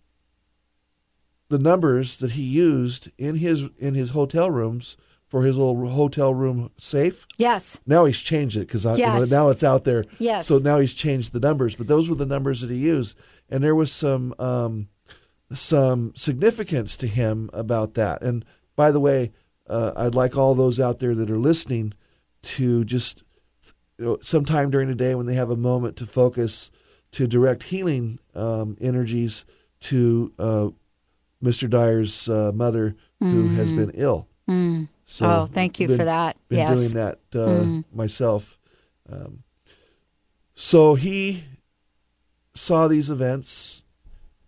[1.49, 6.35] the numbers that he used in his in his hotel rooms for his little hotel
[6.35, 7.27] room safe.
[7.39, 7.81] Yes.
[7.87, 9.31] Now he's changed it because Yes.
[9.31, 10.05] now it's out there.
[10.19, 10.47] Yes.
[10.47, 13.17] So now he's changed the numbers, but those were the numbers that he used,
[13.49, 14.89] and there was some um,
[15.53, 18.23] some significance to him about that.
[18.23, 18.45] And
[18.77, 19.33] by the way,
[19.69, 21.95] uh, I'd like all those out there that are listening
[22.43, 23.23] to just
[24.01, 26.71] you know, sometime during the day when they have a moment to focus
[27.13, 29.45] to direct healing um, energies
[29.81, 30.69] to uh,
[31.45, 31.69] Mr.
[31.69, 34.27] Dyer's uh, mother who has been ill.
[35.05, 36.37] So Oh, thank you been- for that.
[36.49, 36.81] Been Yes.
[36.81, 38.59] doing that uh, myself.
[39.11, 39.43] Um,
[40.55, 41.45] so he
[42.55, 43.85] saw these events.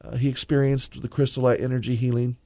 [0.02, 2.36] Uh, he experienced the crystal light energy healing,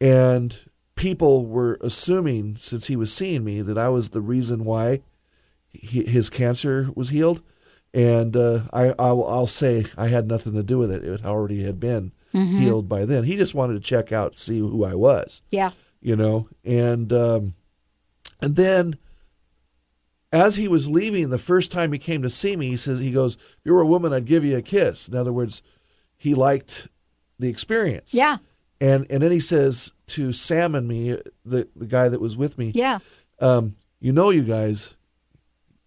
[0.00, 0.56] and
[0.94, 5.00] people were assuming, since he was seeing me, that I was the reason why
[5.72, 7.42] he, his cancer was healed.
[7.94, 11.04] And uh, I, I'll, I'll say I had nothing to do with it.
[11.04, 13.24] It already had been healed by then.
[13.24, 15.72] He just wanted to check out, see who I was Yeah.
[16.00, 17.54] you know and um,
[18.40, 18.96] and then
[20.32, 23.10] as he was leaving the first time he came to see me he says he
[23.10, 25.62] goes if you were a woman i'd give you a kiss in other words
[26.16, 26.88] he liked
[27.38, 28.38] the experience Yeah.
[28.80, 32.56] and and then he says to sam and me the the guy that was with
[32.56, 32.98] me Yeah.
[33.40, 34.96] um, you know you guys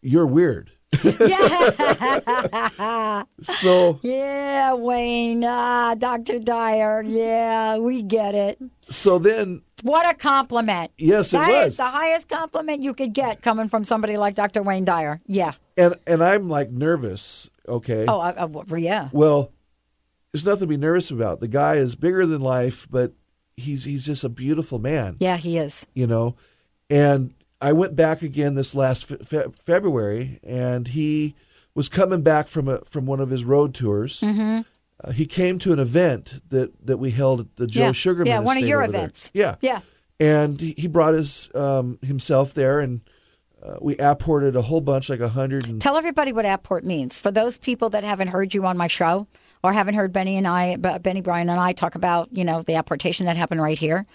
[0.06, 0.72] you're weird
[1.04, 3.24] Yeah.
[3.42, 5.44] so yeah, Wayne.
[5.44, 6.40] Ah, Dr.
[6.40, 7.04] Dyer.
[7.06, 8.60] Yeah, we get it.
[8.90, 10.92] so then What a compliment.
[10.98, 14.36] yes it That is was the highest compliment you could get coming from somebody like
[14.36, 14.64] Dr.
[14.64, 15.22] Wayne Dyer.
[15.28, 15.54] Yeah.
[15.78, 19.10] and and i'm like nervous okay Oh, I, I, yeah.
[19.12, 19.52] Well,
[20.32, 21.40] there's nothing to be nervous about.
[21.40, 23.14] The guy is bigger than life, but
[23.58, 25.86] he's he's just a beautiful man, Yeah, he is.
[25.94, 26.36] you know.
[26.90, 31.36] And I went back again this last fe- fe- February, and he
[31.74, 34.20] was coming back from a from one of his road tours.
[34.22, 34.62] Mm-hmm.
[35.04, 37.92] Uh, he came to an event that that we held at the Joe Yeah.
[37.92, 38.28] Sugarman.
[38.32, 39.02] Yeah, one of your over there.
[39.02, 39.32] events.
[39.34, 39.80] Yeah, Yeah.
[40.20, 43.02] and he he brought his um, himself there, and
[43.64, 47.20] uh, we apported a whole bunch, like a hundred and Tell everybody what apport means.
[47.20, 49.28] For those people that haven't heard you on my show
[49.66, 52.76] or haven't heard Benny and I, Benny Bryan and I talk about, you know, the
[52.76, 54.06] apportation that happened right here,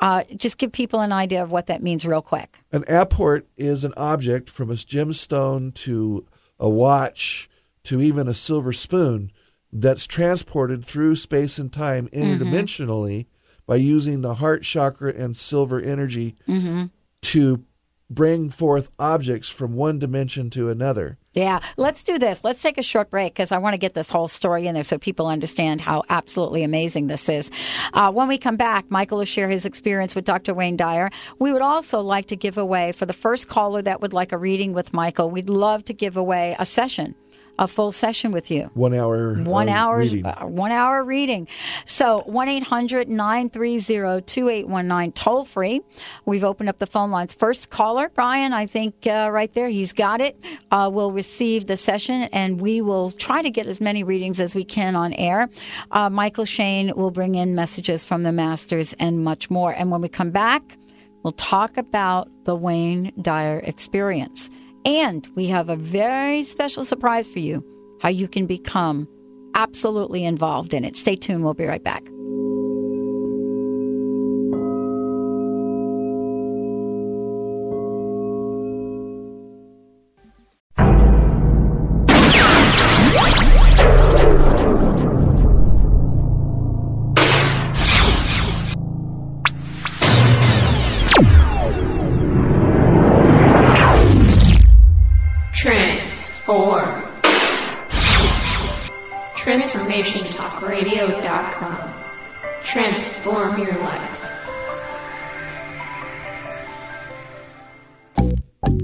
[0.00, 2.58] uh, just give people an idea of what that means real quick.
[2.72, 6.26] An apport is an object from a gemstone to
[6.58, 7.48] a watch
[7.84, 9.32] to even a silver spoon
[9.72, 13.26] that's transported through space and time interdimensionally
[13.66, 16.86] by using the heart chakra and silver energy Mm-hmm.
[17.22, 17.64] to
[18.08, 21.16] bring forth objects from one dimension to another.
[21.32, 22.42] Yeah, let's do this.
[22.42, 24.82] Let's take a short break because I want to get this whole story in there
[24.82, 27.52] so people understand how absolutely amazing this is.
[27.92, 30.54] Uh, when we come back, Mychael will share his experience with Dr.
[30.54, 31.08] Wayne Dyer.
[31.38, 34.38] We would also like to give away for the first caller that would like a
[34.38, 35.30] reading with Mychael.
[35.30, 37.14] We'd love to give away a session.
[37.60, 38.70] A full session with you.
[38.72, 39.34] One hour.
[39.34, 40.24] One uh, hour, reading.
[40.24, 41.46] uh, one hour reading.
[41.84, 45.82] So one 2819 toll free.
[46.24, 47.34] We've opened up the phone lines.
[47.34, 50.42] First caller, Brian, I think uh, right there, he's got it.
[50.70, 54.54] Uh, will receive the session, and we will try to get as many readings as
[54.54, 55.50] we can on air.
[55.90, 59.74] Uh, Mychael Shane will bring in messages from the masters and much more.
[59.74, 60.78] And when we come back,
[61.22, 64.48] we'll talk about the Wayne Dyer experience.
[64.84, 67.64] And we have a very special surprise for you
[68.00, 69.06] how you can become
[69.54, 70.96] absolutely involved in it.
[70.96, 71.44] Stay tuned.
[71.44, 72.04] We'll be right back.
[103.30, 104.26] Transform your life.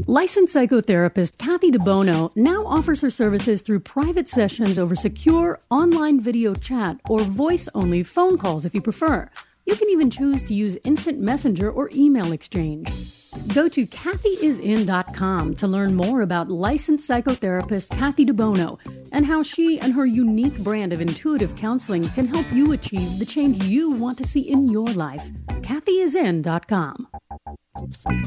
[0.07, 6.55] Licensed psychotherapist Kathy DeBono now offers her services through private sessions over secure online video
[6.55, 9.29] chat or voice only phone calls if you prefer.
[9.65, 13.26] You can even choose to use instant messenger or email exchange.
[13.55, 18.79] Go to kathyisin.com to learn more about licensed psychotherapist Kathy DeBono
[19.13, 23.27] and how she and her unique brand of intuitive counseling can help you achieve the
[23.27, 25.31] change you want to see in your life.
[25.49, 27.09] kathyisin.com.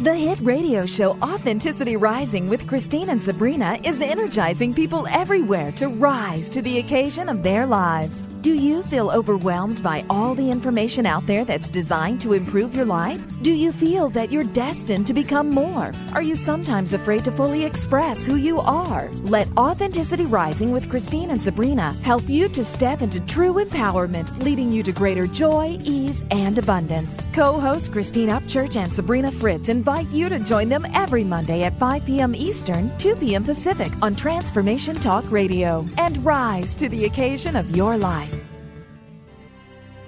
[0.02, 5.88] The hit radio show Authenticity Rising with Christine and Sabrina is energizing people everywhere to
[5.88, 8.28] rise to the occasion of their lives.
[8.42, 12.86] Do you feel overwhelmed by all the information out there that's designed to improve your
[12.86, 13.22] life?
[13.42, 15.92] Do you feel that you're destined to become more?
[16.14, 19.10] Are you sometimes afraid to fully express who you are?
[19.24, 24.72] Let Authenticity Rising with Christine and Sabrina help you to step into true empowerment, leading
[24.72, 27.26] you to greater joy, ease, and abundance.
[27.34, 31.80] Co host Christine Upchurch and Sabrina Fritz invite you to join them every Monday at
[31.80, 32.36] 5 p.m.
[32.36, 33.43] Eastern, 2 p.m.
[33.45, 38.49] Pacific on Transformation Talk Radio and rise to the occasion of your life.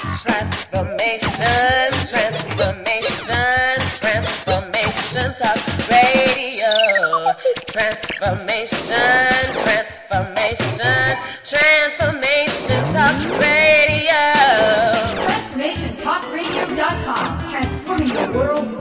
[0.00, 5.60] Transformation, transformation, transformation, talk
[5.90, 7.34] radio.
[7.68, 14.24] Transformation, transformation, transformation, talk radio.
[15.20, 18.79] TransformationTalkRadio.com, transforming the world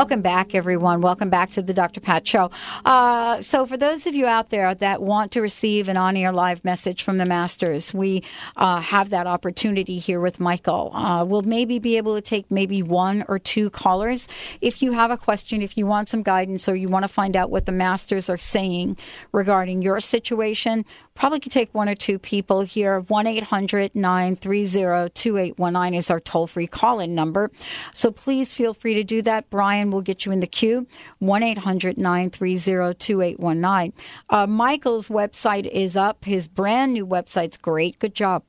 [0.00, 1.02] Welcome back, everyone.
[1.02, 2.00] Welcome back to the Dr.
[2.00, 2.50] Pat Show.
[2.86, 6.32] Uh, so, for those of you out there that want to receive an on air
[6.32, 8.24] live message from the Masters, we
[8.56, 10.90] uh, have that opportunity here with Mychael.
[10.94, 14.26] Uh, we'll maybe be able to take maybe one or two callers.
[14.62, 17.36] If you have a question, if you want some guidance, or you want to find
[17.36, 18.96] out what the Masters are saying
[19.32, 23.00] regarding your situation, probably could take one or two people here.
[23.00, 27.50] 1 800 930 2819 is our toll free call in number.
[27.92, 29.50] So, please feel free to do that.
[29.50, 30.86] Brian will get you in the queue.
[31.18, 33.92] 1 800 930 2819.
[34.28, 36.24] Uh, Mychael's website is up.
[36.24, 37.98] His brand new website's great.
[37.98, 38.42] Good job.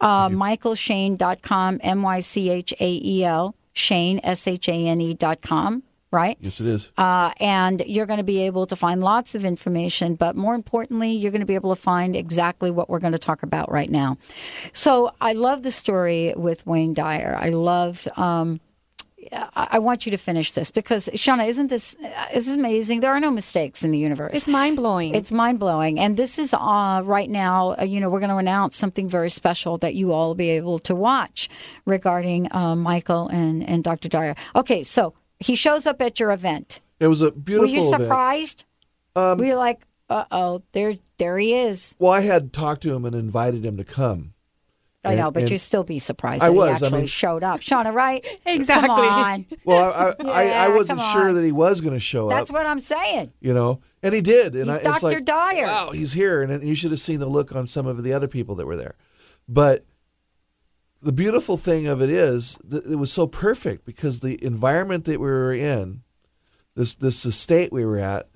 [0.00, 5.14] Uh, MychaelShane.com, M Y C H A E L, Shane, S H A N E
[5.14, 6.36] dot com, right?
[6.40, 6.90] Yes, it is.
[6.96, 11.10] Uh, and you're going to be able to find lots of information, but more importantly,
[11.10, 13.90] you're going to be able to find exactly what we're going to talk about right
[13.90, 14.16] now.
[14.72, 17.36] So I love the story with Wayne Dyer.
[17.38, 18.06] I love.
[18.16, 18.60] Um,
[19.32, 21.94] I I want you to finish this because Shaunna, isn't this
[22.32, 23.00] this is amazing?
[23.00, 24.32] There are no mistakes in the universe.
[24.34, 25.14] It's mind blowing.
[25.14, 27.74] It's mind blowing, and this is uh, right now.
[27.78, 30.50] Uh, you know, we're going to announce something very special that you all will be
[30.50, 31.48] able to watch
[31.86, 34.08] regarding uh, Mychael and and Dr.
[34.08, 34.34] Dyer.
[34.54, 36.80] Okay, so he shows up at your event.
[37.00, 37.68] It was a beautiful.
[37.68, 38.64] Were you surprised?
[39.16, 41.94] Um, Were you like, uh oh, there there he is?
[41.98, 44.33] Well, I had talked to him and invited him to come.
[45.04, 46.98] I And- know, but and- you'd still be surprised I that was, he I actually
[47.00, 47.60] mean- showed up.
[47.60, 48.24] Shaunna, right?
[48.46, 48.88] Exactly.
[48.88, 49.46] Come on.
[49.64, 52.32] Well, I, I, I, Yeah, I wasn't sure that he was going to show That's
[52.32, 52.46] up.
[52.48, 53.32] That's what I'm saying.
[53.40, 54.54] you know, and he did.
[54.54, 55.06] And He's I, it's Dr.
[55.06, 55.66] like, Dyer.
[55.66, 58.12] Wow, he's here, and, and you should have seen the look on some of the
[58.12, 58.94] other people that were there.
[59.48, 59.84] But
[61.02, 65.20] the beautiful thing of it is that it was so perfect because the environment that
[65.20, 66.02] we were in,
[66.74, 68.28] this this estate we were at,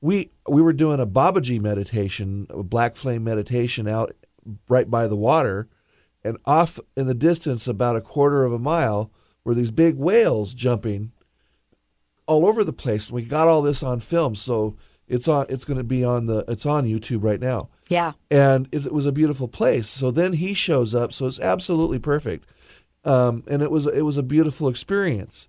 [0.00, 4.14] we we were doing a Babaji meditation, a black flame meditation out
[4.68, 5.68] right by the water,
[6.24, 9.10] and off in the distance about a quarter of a mile
[9.44, 11.12] were these big whales jumping
[12.26, 13.08] all over the place.
[13.08, 14.76] And we got all this on film, so
[15.08, 15.46] it's on.
[15.48, 16.44] It's going to be on the.
[16.48, 18.12] It's on YouTube right now, Yeah.
[18.30, 19.88] and it, it was a beautiful place.
[19.88, 22.46] So then he shows up, so it's absolutely perfect,
[23.04, 25.48] um, and it was it was a beautiful experience.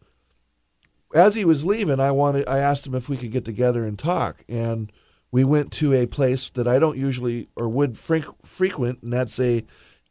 [1.14, 2.48] As he was leaving, I wanted.
[2.48, 4.92] I asked him if we could get together and talk, and
[5.32, 9.40] we went to a place that I don't usually or would fre- frequent, and that's
[9.40, 9.64] a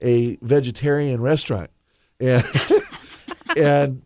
[0.02, 1.70] a vegetarian restaurant,
[2.20, 2.44] and
[3.56, 4.02] and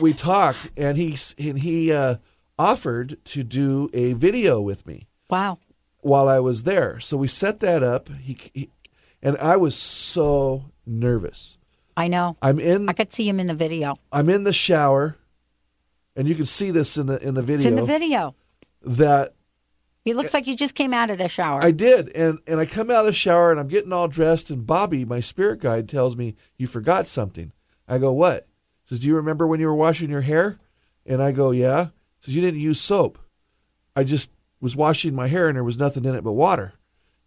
[0.00, 2.16] we talked, and he and he uh,
[2.58, 5.06] offered to do a video with me.
[5.30, 5.58] Wow.
[6.00, 8.08] While I was there, so we set that up.
[8.20, 8.70] He, he
[9.22, 11.58] and I was so nervous.
[11.96, 12.36] I know.
[12.42, 12.88] I'm in.
[12.88, 13.98] I could see him in the video.
[14.12, 15.16] I'm in the shower,
[16.14, 17.56] and you can see this in the in the video.
[17.56, 18.34] It's in the video.
[18.82, 19.34] That
[20.06, 21.62] He looks like he just came out of the shower.
[21.64, 24.50] I did, and and I come out of the shower and I'm getting all dressed,
[24.50, 27.50] and Bobby, my spirit guide, tells me you forgot something.
[27.88, 28.46] I go, what?
[28.84, 30.60] He says, do you remember when you were washing your hair?
[31.04, 31.86] And I go, yeah.
[31.86, 31.90] He
[32.20, 33.18] says you didn't use soap.
[33.96, 34.30] I just
[34.60, 36.74] was washing my hair and there was nothing in it but water,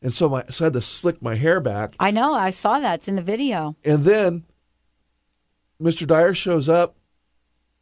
[0.02, 1.96] and so my so I had to slick my hair back.
[2.00, 2.34] I know.
[2.34, 2.96] I saw that.
[2.96, 3.76] It's in the video.
[3.84, 4.46] And then
[5.82, 6.08] Mr.
[6.08, 6.96] Dyer shows up.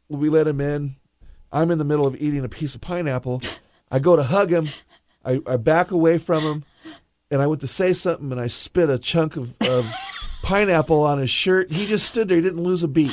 [0.08, 0.96] We let him in.
[1.52, 3.42] I'm in the middle of eating a piece of pineapple.
[3.90, 4.68] I go to hug him.
[5.28, 6.64] I, I back away from him.
[7.30, 9.94] And I went to say something and I spit a chunk of, of
[10.42, 11.70] pineapple on his shirt.
[11.70, 12.36] He just stood there.
[12.38, 13.12] He didn't lose a beat.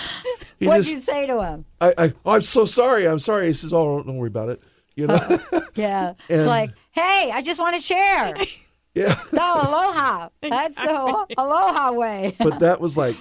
[0.57, 1.66] He What'd just, you say to him?
[1.82, 3.05] I, I, oh, I'm so sorry.
[3.09, 3.47] I'm sorry.
[3.47, 4.63] He says, Oh, don't worry about it.
[4.95, 5.20] You know?
[5.51, 6.13] Oh, yeah.
[6.30, 8.34] it's like, hey, I just want to share.
[8.95, 9.20] yeah.
[9.34, 10.30] No, oh, aloha.
[10.41, 12.38] That's the aloha way.
[12.39, 13.18] but that was like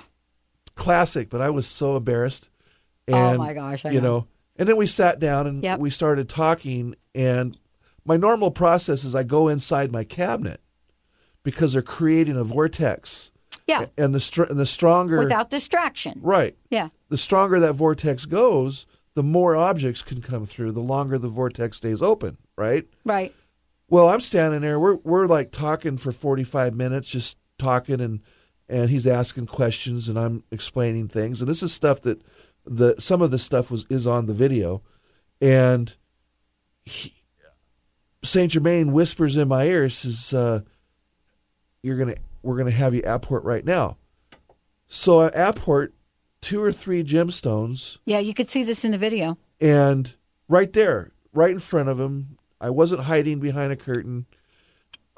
[0.76, 1.28] classic.
[1.28, 2.49] But I was so embarrassed.
[3.09, 4.18] Oh, And, my gosh, I you know.
[4.20, 4.26] know.
[4.57, 5.80] And then we sat down and Yep.
[5.80, 6.95] we started talking.
[7.16, 7.59] And
[8.05, 10.61] my normal process is I go inside my cabinet
[11.43, 13.31] because they're creating a vortex.
[13.67, 13.87] Yeah.
[13.97, 16.21] And the str- and the stronger Without distraction.
[16.23, 16.89] right, Yeah.
[17.09, 18.85] the stronger that vortex goes,
[19.15, 20.73] the more objects can come through.
[20.73, 22.37] The longer the vortex stays open.
[22.57, 22.87] Right.
[23.05, 23.35] Right.
[23.89, 24.79] Well, I'm standing there.
[24.81, 28.21] We're we're like talking for 45 minutes, just talking, and
[28.69, 31.41] and he's asking questions, and I'm explaining things.
[31.41, 32.23] And this is stuff that
[32.67, 34.83] the some of this stuff was is on the video,
[35.41, 35.95] and
[36.85, 37.15] he,
[38.25, 40.61] Saint Germain whispers in my ear, says, uh,
[41.83, 43.97] "You're gonna we're gonna have you apport right now."
[44.87, 45.93] So I apport
[46.41, 49.39] two or three gemstones Yeah, you could see this in the video.
[49.61, 50.14] and
[50.49, 54.27] right there, right in front of him, I wasn't hiding behind a curtain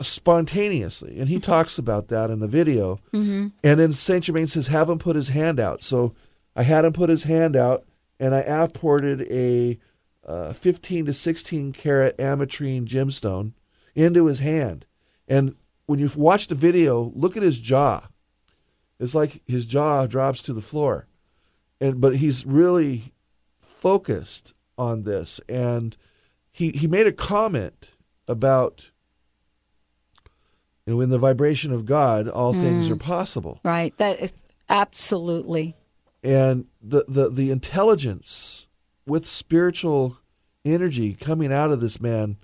[0.00, 1.18] spontaneously.
[1.18, 3.00] And he talks about that in the video.
[3.12, 3.52] Mhm.
[3.64, 5.82] And then Saint Germain says, have him put his hand out.
[5.82, 6.14] So
[6.54, 7.84] I had him put his hand out
[8.20, 9.78] and I apported a
[10.26, 13.52] uh, 15 to 16 carat ametrine gemstone
[13.94, 14.84] into his hand.
[15.28, 15.54] And
[15.86, 18.08] when you watch the video, look at his jaw.
[18.98, 21.06] It's like his jaw drops to the floor.
[21.80, 23.12] And but he's really
[23.60, 25.94] focused on this, and
[26.50, 27.90] he he made a comment
[28.26, 28.90] about
[30.86, 32.92] you know in the vibration of God, all things Mm.
[32.92, 33.94] are possible, Right.
[33.98, 34.32] That is
[34.70, 35.76] absolutely.
[36.22, 38.55] and the the the intelligence
[39.06, 40.18] with spiritual
[40.64, 42.36] energy coming out of this man.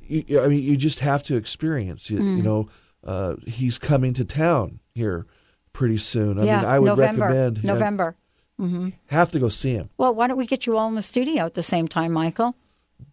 [0.00, 2.08] You, you- I mean, you just have to experience.
[2.10, 2.42] You, you Mm.
[2.42, 2.68] know,
[3.04, 5.26] uh, he's coming to town here
[5.72, 6.38] pretty soon.
[6.38, 6.56] I yeah.
[6.58, 7.22] mean, I would November.
[7.26, 8.16] recommend you November.
[8.58, 9.90] hmm have to go see him.
[9.98, 12.54] Well, why don't we get you all in the studio at the same time, Mychael?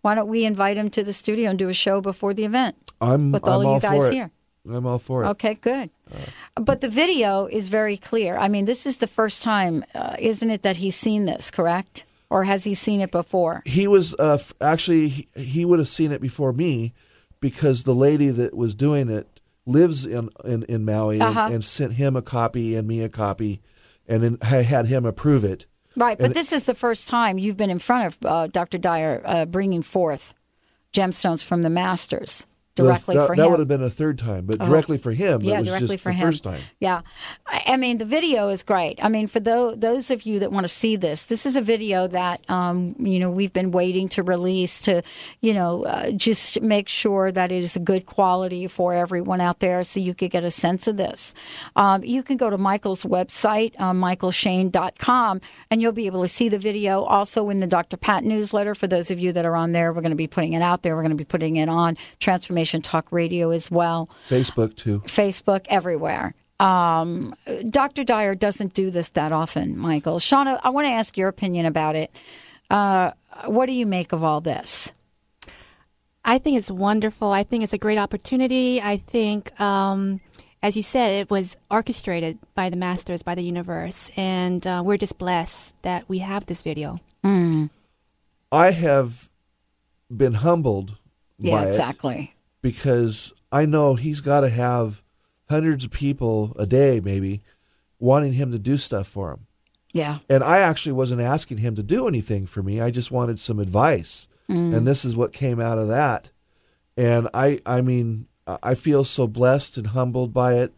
[0.01, 2.75] Why don't we invite him to the studio and do a show before the event?
[3.01, 4.31] I'm With I'm all you guys here.
[4.69, 5.27] I'm all for it.
[5.29, 5.89] Okay, good.
[6.55, 8.37] but the video is very clear.
[8.37, 12.05] I mean, this is the first time, uh, isn't it, that he's seen this, correct?
[12.33, 13.61] Or has he seen it before?
[13.63, 16.91] He was uh, actually he, would have seen it before me
[17.39, 21.49] because the lady that was doing it lives in in, in Maui and- Uh-huh.
[21.53, 23.61] and, sent him a copy and me a copy,
[24.07, 25.67] and then I had him approve it.
[25.95, 28.79] Right, but And- this is the first time you've been in front of uh, Dr.
[28.79, 30.33] Dyer uh, bringing forth
[30.91, 33.51] gemstones from the masters directly that, for that him.
[33.51, 34.65] would have been a third time, but Oh.
[34.65, 36.27] directly for him, Yeah, directly just for the him.
[36.27, 36.59] first time.
[36.79, 37.01] Yeah,
[37.45, 38.97] I, I mean the video is great.
[39.01, 41.61] I mean for those those of you that want to see this, this is a
[41.61, 45.03] video that um, you know we've been waiting to release to
[45.41, 49.59] you know uh, just make sure that it is a good quality for everyone out
[49.59, 51.35] there, so you could get a sense of this.
[51.75, 56.49] Um, you can go to Mychael's website, uh, mychaelshane.com, and you'll be able to see
[56.49, 57.03] the video.
[57.03, 57.97] Also in the Dr.
[57.97, 60.53] Pat newsletter, for those of you that are on there, we're going to be putting
[60.53, 60.95] it out there.
[60.95, 64.09] We're going to be putting it on Transformation Talk Radio as well.
[64.29, 64.99] Facebook too.
[65.01, 66.33] Facebook, everywhere.
[66.59, 67.35] Um,
[67.69, 68.03] Dr.
[68.03, 70.19] Dyer doesn't do this that often, Mychael.
[70.21, 72.15] Shaunna, I want to ask your opinion about it.
[72.69, 73.11] Uh,
[73.45, 74.93] what do you make of all this?
[76.23, 77.31] I think it's wonderful.
[77.31, 78.81] I think it's a great opportunity.
[78.81, 80.21] I think, um,
[80.61, 84.97] as you said, it was orchestrated by the masters, by the universe, and uh, we're
[84.97, 86.99] just blessed that we have this video.
[88.53, 89.29] I have
[90.15, 90.97] been humbled
[91.39, 92.32] Yeah, by it exactly.
[92.63, 95.03] Because I know he's got to have
[95.49, 97.43] hundreds of people a day, maybe,
[97.99, 99.45] wanting him to do stuff for him.
[99.91, 100.19] Yeah.
[100.27, 102.81] And I actually wasn't asking him to do anything for me.
[102.81, 104.27] I just wanted some advice.
[104.49, 104.75] Mm.
[104.75, 106.31] And this is what came out of that.
[106.97, 110.73] And I I mean, I feel so blessed and humbled by it.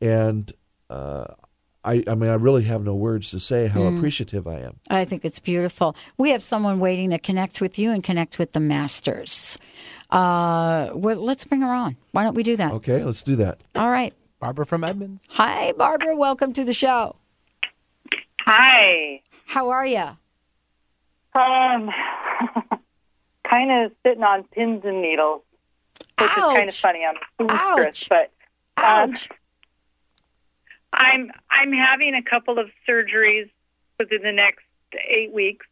[0.00, 0.52] And
[0.90, 1.26] uh,
[1.84, 3.98] I I mean, I really have no words to say how Mm.
[3.98, 4.80] appreciative I am.
[4.90, 5.94] I think it's beautiful.
[6.16, 9.56] We have someone waiting to connect with you and connect with the masters.
[10.10, 11.96] Uh, well, let's bring her on.
[12.12, 12.72] Why don't we do that?
[12.72, 13.60] Okay, let's do that.
[13.74, 14.14] All right.
[14.40, 15.26] Barbara from Edmonds.
[15.30, 16.16] Hi, Barbara.
[16.16, 17.16] Welcome to the show.
[18.42, 19.20] Hi.
[19.46, 20.04] How are you?
[21.34, 21.90] Um,
[23.44, 25.42] kind of sitting on pins and needles,
[26.18, 27.04] which is kind of funny.
[27.04, 28.32] I'm seamstress, but
[28.82, 29.14] um,
[30.92, 33.50] I'm I'm having a couple of surgeries
[33.98, 34.64] within the next
[35.08, 35.66] eight weeks.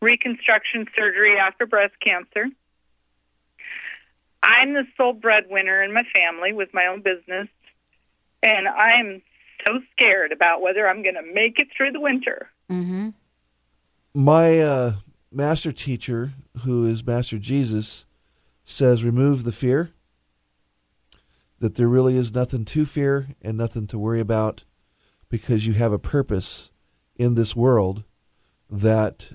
[0.00, 2.46] Reconstruction surgery after breast cancer.
[4.42, 7.48] I'm the sole breadwinner in my family with my own business,
[8.42, 9.22] and I'm
[9.66, 12.48] so scared about whether I'm going to make it through the winter.
[12.70, 13.10] Mm-hmm.
[14.14, 14.92] My uh,
[15.30, 16.32] master teacher,
[16.62, 18.06] who is Master Jesus,
[18.64, 19.90] says remove the fear.
[21.58, 24.64] That there really is nothing to fear and nothing to worry about
[25.28, 26.70] because you have a purpose
[27.16, 28.02] in this world
[28.70, 29.32] that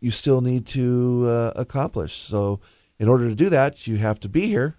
[0.00, 2.14] you still need to uh, accomplish.
[2.16, 2.60] So,
[2.98, 4.76] in order to do that, you have to be here.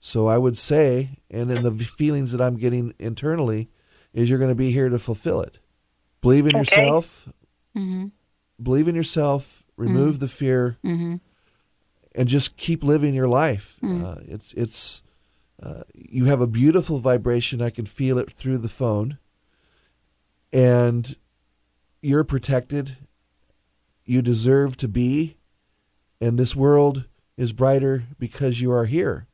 [0.00, 3.70] So, I would say, and in the feelings that I'm getting internally,
[4.12, 5.58] is you're going to be here to fulfill it.
[6.20, 6.58] Believe in Okay.
[6.60, 7.28] yourself,
[7.76, 8.06] Mm-hmm.
[8.62, 11.16] believe in yourself, remove the fear, Mm-hmm.
[12.14, 13.76] and just keep living your life.
[13.82, 14.04] Mm.
[14.04, 15.02] Uh, it's it's
[15.62, 17.62] uh, you have a beautiful vibration.
[17.62, 19.18] I can feel it through the phone,
[20.52, 21.16] and
[22.02, 22.96] you're protected.
[24.04, 25.36] You deserve to be,
[26.20, 27.04] and this world
[27.36, 29.26] is brighter because you are here.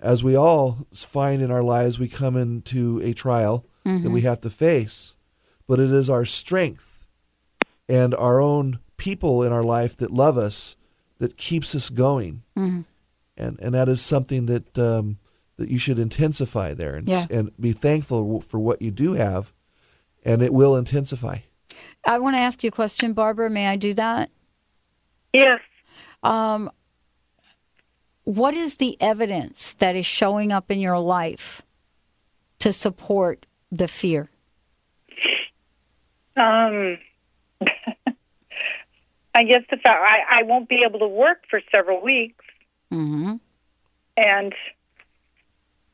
[0.00, 4.12] As we all find in our lives, we come into a trial that Mhm.
[4.12, 5.16] we have to face,
[5.66, 7.06] but it is our strength
[7.88, 10.76] and our own people in our life that love us
[11.18, 12.84] that keeps us going, Mhm.
[13.36, 15.18] and and that is something that um,
[15.56, 17.26] that you should intensify there and Yeah.
[17.30, 19.52] and be thankful for what you do have,
[20.24, 21.38] and it will intensify.
[22.06, 23.48] I want to ask you a question, Barbara.
[23.50, 24.30] May I do that?
[25.32, 25.60] Yes.
[26.22, 26.70] Um,
[28.24, 31.62] what is the evidence that is showing up in your life
[32.60, 34.28] to support the fear?
[36.36, 36.98] Um,
[39.34, 42.44] I guess the fact I, I won't be able to work for several weeks,
[42.92, 43.34] Mm-hmm.
[44.16, 44.54] and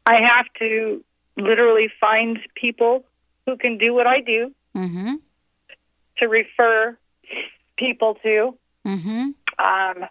[0.04, 1.02] I have to
[1.36, 3.04] literally find people
[3.46, 5.14] who can do what I do Mm-hmm.
[6.18, 6.98] to refer
[7.78, 8.54] people to.
[8.86, 9.30] Mm-hmm.
[9.58, 10.08] Um,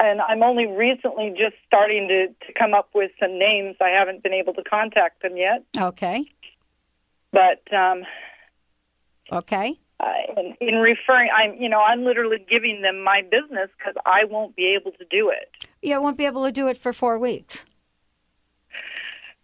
[0.00, 3.76] and I'm only recently just starting to, to come up with some names.
[3.80, 6.24] I haven't been able to contact them yet, Okay.
[7.32, 8.04] but um,
[9.32, 9.78] Okay.
[10.00, 14.24] uh, in, in referring, I'm you know I'm literally giving them my business because I
[14.24, 15.50] won't be able to do it.
[15.82, 17.64] You won't be able to do it for four weeks.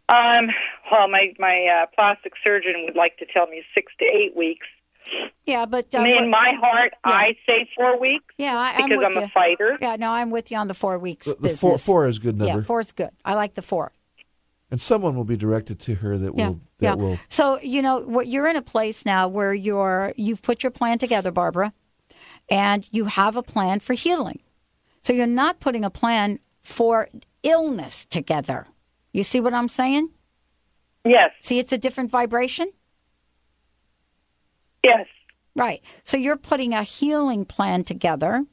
[0.08, 0.48] Um,
[0.92, 4.66] well, my my uh, plastic surgeon would like to tell me six to eight weeks.
[5.46, 7.12] Yeah, but uh, I mean, in what- my heart, Yeah.
[7.12, 8.34] I say four weeks.
[8.38, 9.22] Yeah, I, I'm because with I'm you.
[9.24, 9.78] a fighter.
[9.80, 11.60] Yeah, no, I'm with you on the four weeks The, the business.
[11.60, 12.58] four, four is a good number.
[12.60, 13.10] Yeah, four's good.
[13.24, 13.92] I like the four.
[14.70, 16.94] And someone will be directed to her that Yeah, will that yeah.
[16.94, 20.70] will So you know what you're in a place now where you're you've put your
[20.72, 21.72] plan together, Barbara,
[22.50, 24.40] and you have a plan for healing.
[25.02, 27.08] So you're not putting a plan for
[27.42, 28.66] illness together.
[29.12, 30.08] You see what I'm saying?
[31.04, 31.30] Yes.
[31.42, 32.72] See, it's a different vibration.
[34.84, 35.06] Yes.
[35.56, 35.82] Right.
[36.02, 38.44] So you're putting a healing plan together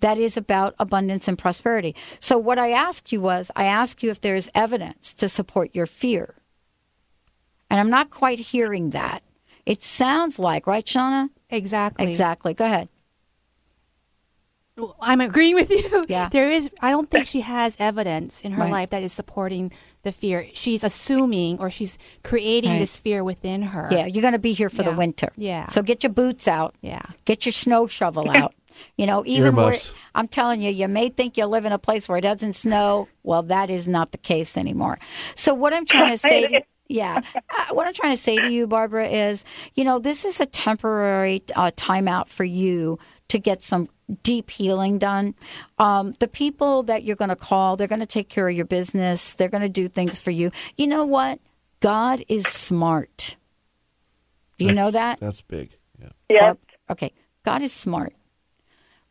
[0.00, 1.96] that is about abundance and prosperity.
[2.20, 5.86] So what I asked you was I asked you if there's evidence to support your
[5.86, 6.34] fear.
[7.68, 9.22] And I'm not quite hearing that.
[9.64, 11.30] It sounds like, right, Shaunna?
[11.50, 12.08] Exactly.
[12.08, 12.54] Exactly.
[12.54, 12.88] Go ahead.
[15.00, 16.04] I'm agreeing with you.
[16.08, 16.28] Yeah.
[16.30, 18.72] There is I don't think she has evidence in her Right.
[18.72, 19.72] life that is supporting
[20.02, 20.46] the fear.
[20.52, 22.78] She's assuming or she's creating Right.
[22.80, 23.88] this fear within her.
[23.90, 25.30] Yeah, you're going to be here for the winter.
[25.36, 25.68] Yeah.
[25.68, 26.74] So get your boots out.
[26.82, 27.02] Yeah.
[27.24, 28.54] Get your snow shovel out.
[28.98, 29.74] You know, even where
[30.14, 33.08] I'm telling you, you may think you live in a place where it doesn't snow.
[33.22, 34.98] Well, that is not the case anymore.
[35.34, 38.50] So what I'm trying to say, to, yeah, uh, what I'm trying to say to
[38.52, 39.46] you, Barbara, is
[39.76, 42.98] you know this is a temporary uh, timeout for you
[43.28, 43.88] to get some
[44.22, 45.34] deep healing done.
[45.78, 48.64] Um, the people that you're going to call, they're going to take care of your
[48.64, 49.34] business.
[49.34, 50.50] They're going to do things for you.
[50.76, 51.40] You know what?
[51.80, 53.36] God is smart.
[54.58, 55.20] Do you know that?
[55.20, 55.76] that's big.
[56.00, 56.08] Yeah.
[56.28, 56.56] Yes.
[56.88, 57.12] Okay,
[57.44, 58.14] God is smart.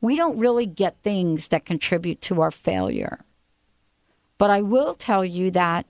[0.02, 3.20] We don't really get things that contribute to our failure.
[4.38, 5.86] But I will tell you that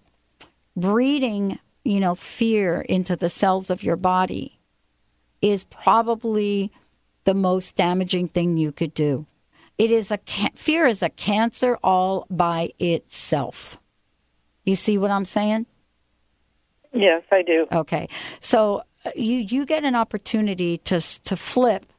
[0.75, 4.59] breeding, you know, fear into the cells of your body
[5.41, 6.71] is probably
[7.25, 9.25] the most damaging thing you could do.
[9.77, 13.77] It is a ca- fear is a cancer all by itself.
[14.63, 15.65] You see what I'm saying?
[16.93, 17.67] Yes, I do.
[17.71, 18.07] Okay.
[18.39, 21.91] So uh, you you get an opportunity to to flip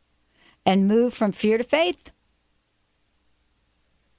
[0.64, 2.10] and move from fear to faith.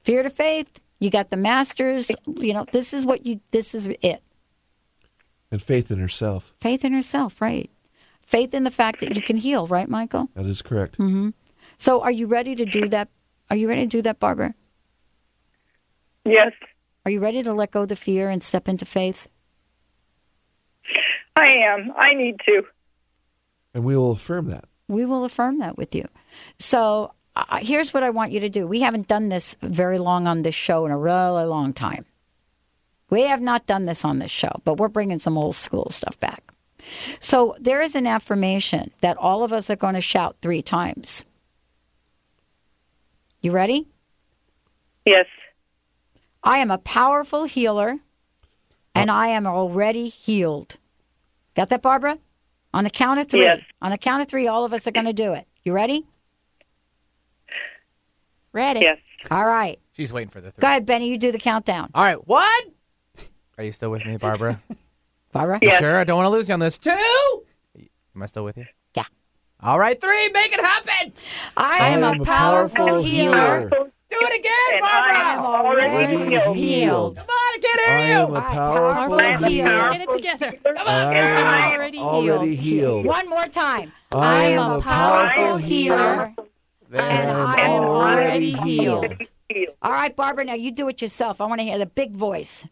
[0.02, 0.80] Fear to faith.
[1.00, 2.12] You got the masters.
[2.26, 3.42] You know this is what you.
[3.52, 4.22] This is it.
[5.50, 6.54] And faith in herself.
[6.60, 7.72] Faith in herself, right?
[8.28, 10.28] Faith in the fact that you can heal, right, Mychael?
[10.34, 10.98] That is correct.
[10.98, 11.30] Mm-hmm.
[11.78, 13.08] So are you ready to do that?
[13.50, 14.54] Are you ready to do that, Barbara?
[16.26, 16.52] Yes,
[17.06, 19.30] Are you ready to let go of the fear and step into faith?
[21.38, 21.94] I am.
[21.96, 22.64] I need to.
[23.74, 24.66] And we will affirm that.
[24.90, 26.04] We will affirm that with you.
[26.60, 28.68] So uh, here's what I want you to do.
[28.68, 32.04] We haven't done this very long on this show in a really long time.
[33.10, 36.20] We have not done this on this show, but we're bringing some old school stuff
[36.20, 36.44] back.
[37.20, 41.26] So there is an affirmation that all of us are going to shout three times.
[43.42, 43.88] You ready?
[45.06, 45.26] Yes.
[46.44, 47.98] I am a powerful healer
[48.96, 50.78] and I am already healed.
[51.56, 52.18] Got that, Barbara?
[52.74, 53.42] On the count of three.
[53.42, 53.62] Yes.
[53.82, 55.48] On the count of three, all of us are going to do it.
[55.64, 56.06] You ready?
[58.54, 58.82] Ready.
[58.82, 59.00] Yes.
[59.32, 59.80] All right.
[59.94, 60.62] She's waiting for the three.
[60.62, 61.10] Go ahead, Benny.
[61.10, 61.90] You do the countdown.
[61.94, 62.66] All right, what?
[63.58, 64.62] Are you still with me, Barbara?
[65.38, 65.60] Barbara?
[65.62, 65.80] Yes.
[65.80, 65.98] sure?
[65.98, 66.78] I don't want to lose you on this.
[66.78, 66.90] Two.
[68.16, 68.66] Am I still with you?
[68.96, 69.04] Yeah.
[69.62, 70.30] All right, three.
[70.30, 71.14] Make it happen.
[71.56, 73.70] I am a powerful healer.
[73.70, 75.84] Do it again, And I am Barbara.
[75.84, 76.56] already healed.
[76.56, 77.18] healed.
[77.18, 79.70] Come on, I can't I hear am a powerful powerful healer.
[79.70, 79.92] healer.
[79.92, 80.54] Get it together.
[80.66, 83.06] And I am Already already healed.
[83.06, 83.92] One more time.
[84.14, 86.34] I am a powerful healer.
[86.90, 87.02] There.
[87.02, 89.04] And I am And already healed.
[89.04, 89.76] already healed.
[89.82, 91.42] All right, Barbara, now you do it yourself.
[91.42, 92.66] I want to hear the big voice.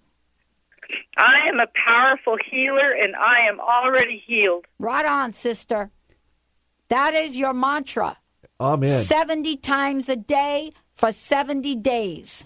[1.17, 4.65] I am a powerful healer, and I am already healed.
[4.79, 5.91] Right on, sister.
[6.89, 8.17] That is your mantra.
[8.59, 9.03] Amen.
[9.03, 12.45] 70 times a day for 70 days.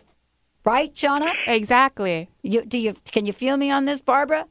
[0.66, 1.32] Right, Shaunna?
[1.48, 2.30] Exactly.
[2.42, 4.46] You, do you can you feel me on this, Barbara?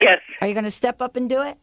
[0.00, 0.20] Yes.
[0.40, 1.58] Are you going to step up and do it?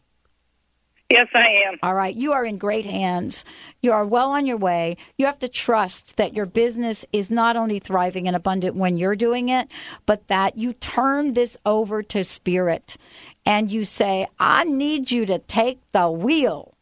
[1.09, 1.77] Yes, I am.
[1.83, 3.45] All right, you are in great hands.
[3.83, 4.97] You are well on your way.
[5.19, 9.15] You have to trust that your business is not only thriving and abundant when you're
[9.15, 9.69] doing it,
[10.07, 12.97] but that you turn this over to spirit
[13.45, 16.73] and you say, I need you to take the wheel.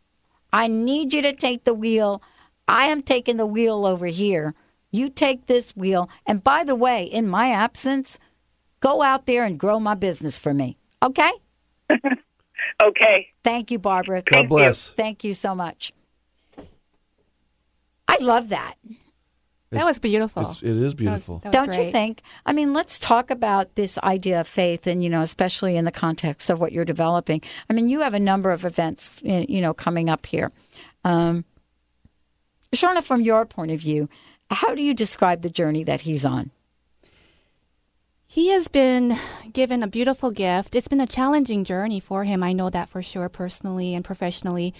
[0.53, 2.21] I need you to take the wheel.
[2.65, 4.55] I am taking the wheel over here.
[4.91, 6.09] You take this wheel.
[6.25, 8.19] And by the way, in my absence,
[8.79, 10.77] go out there and grow my business for me.
[11.01, 11.31] Okay?
[12.87, 13.29] Okay.
[13.43, 14.21] Thank you, Barbara.
[14.23, 14.89] God bless.
[14.89, 15.93] Thank you so much.
[18.07, 18.75] I love that.
[19.71, 20.51] That was beautiful.
[20.51, 21.39] It's, it is beautiful.
[21.39, 22.21] That was Don't you think?
[22.45, 25.91] I mean, let's talk about this idea of faith, and you know, especially in the
[25.91, 27.41] context of what you're developing.
[27.69, 30.51] I mean, you have a number of events, you know, coming up here.
[31.03, 31.43] Um,
[32.71, 34.09] Shaunna, from your point of view,
[34.51, 36.51] how do you describe the journey that he's on?
[38.33, 39.19] He has been
[39.51, 40.73] given a beautiful gift.
[40.73, 42.41] It's been a challenging journey for him.
[42.41, 44.73] I know that for sure, personally and professionally.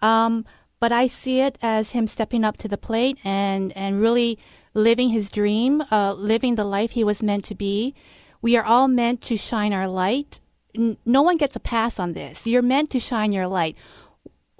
[0.00, 0.44] Um,
[0.78, 4.38] but I see it as him stepping up to the plate and, and really
[4.72, 7.92] living his dream, uh, living the life he was meant to be.
[8.40, 10.38] We are all meant to shine our light.
[10.72, 12.46] N- no one gets a pass on this.
[12.46, 13.76] You're meant to shine your light.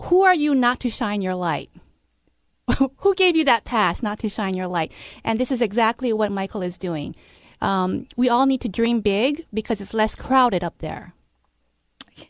[0.01, 1.71] Who are you not to shine your light?
[2.97, 4.91] Who gave you that pass not to shine your light?
[5.23, 7.15] And this is exactly what Mychael is doing.
[7.63, 11.15] Um, we all need to dream big because it's less crowded up there.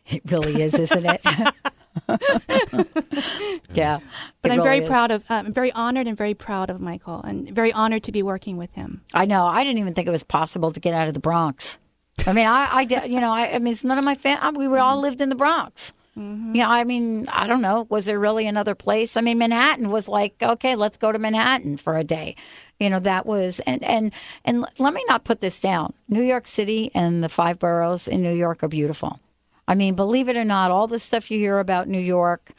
[0.07, 1.21] It really is, isn't it?
[3.75, 3.99] yeah.
[4.41, 4.89] But I'm very is.
[4.89, 8.23] proud of, I'm very honored and very proud of Mychael and very honored to be
[8.23, 9.03] working with him.
[9.13, 9.45] I know.
[9.45, 11.79] I didn't even think it was possible to get out of the Bronx.
[12.27, 14.67] I mean, I, I did, you know, I, I mean, it's none of my family.
[14.67, 15.93] We were all lived in the Bronx.
[16.15, 17.87] Yeah, I mean, I don't know.
[17.89, 19.17] Was there really another place?
[19.17, 22.37] I mean, Manhattan was like, okay, let's go to Manhattan for a day.
[22.81, 24.13] You know, that was, and and
[24.45, 25.93] and let me not put this down.
[26.09, 29.21] New York City and the five boroughs in New York are beautiful.
[29.69, 32.51] I mean, believe it or not, all the stuff you hear about New York,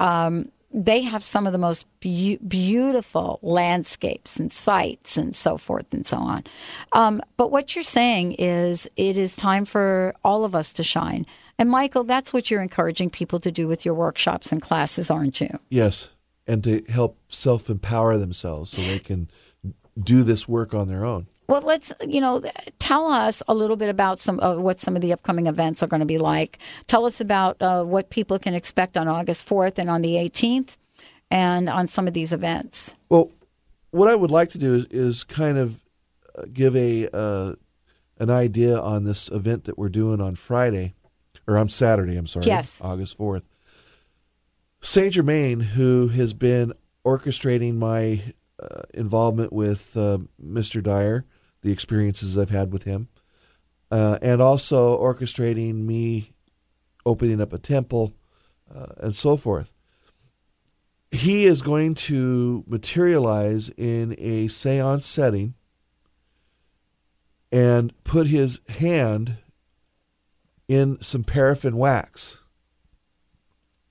[0.00, 5.92] um, they have some of the most beau- beautiful landscapes and sights and so forth
[5.92, 6.44] and so on.
[6.92, 11.26] Um, but what you're saying is it is time for all of us to shine.
[11.58, 15.40] And Mychael, that's what you're encouraging people to do with your workshops and classes, aren't
[15.40, 15.58] you?
[15.68, 16.08] Yes,
[16.46, 19.30] and to help self empower themselves so they can
[20.02, 21.26] do this work on their own.
[21.48, 22.42] Well, let's you know
[22.78, 25.88] tell us a little bit about some of what some of the upcoming events are
[25.88, 26.58] going to be like.
[26.86, 30.76] Tell us about uh, what people can expect on August fourth and on the eighteenth,
[31.30, 32.94] and on some of these events.
[33.08, 33.32] Well,
[33.90, 35.80] what I would like to do is, is kind of
[36.38, 37.54] uh, give a uh,
[38.18, 40.94] an idea on this event that we're doing on Friday,
[41.48, 42.16] or on Saturday.
[42.16, 42.80] I'm sorry, Yes.
[42.80, 43.42] August fourth.
[44.82, 46.72] Saint Germain, who has been
[47.04, 48.32] orchestrating my uh,
[48.94, 50.82] involvement with uh, Mr.
[50.82, 51.24] Dyer,
[51.62, 53.08] the experiences I've had with him,
[53.90, 56.32] uh, and also orchestrating me
[57.04, 58.12] opening up a temple
[58.74, 59.72] uh, and so forth
[61.10, 65.54] he is going to materialize in a seance setting
[67.50, 69.36] and put his hand
[70.68, 72.42] in some paraffin wax.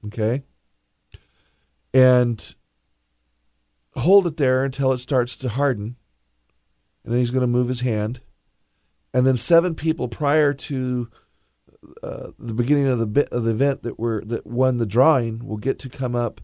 [0.06, 0.44] Okay?
[1.94, 2.56] And
[4.00, 5.96] hold it there until it starts to harden.
[7.04, 8.22] And then he's going to move his hand.
[9.14, 11.10] And then seven people prior to
[12.04, 15.46] uh, the beginning of the bit of the event that were that won the drawing
[15.48, 16.42] will get to come up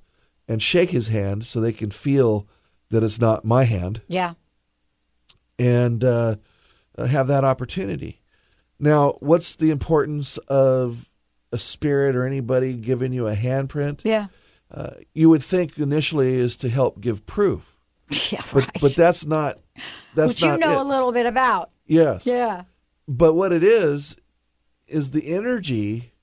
[0.47, 2.47] and shake his hand so they can feel
[2.89, 4.33] that it's not my hand Yeah.
[5.59, 6.35] and uh,
[6.97, 8.21] uh, have that opportunity.
[8.79, 11.09] Now, what's the importance of
[11.51, 14.01] a spirit or anybody giving you a handprint?
[14.03, 14.27] Yeah.
[14.71, 17.71] Uh, you would think initially is to help give proof.
[18.31, 19.59] Yeah, but, But that's not.
[20.15, 20.77] That's Which you know it.
[20.77, 21.71] a little bit about.
[21.87, 22.25] Yes.
[22.25, 22.63] Yeah.
[23.07, 24.15] But what it is,
[24.87, 26.13] is the energy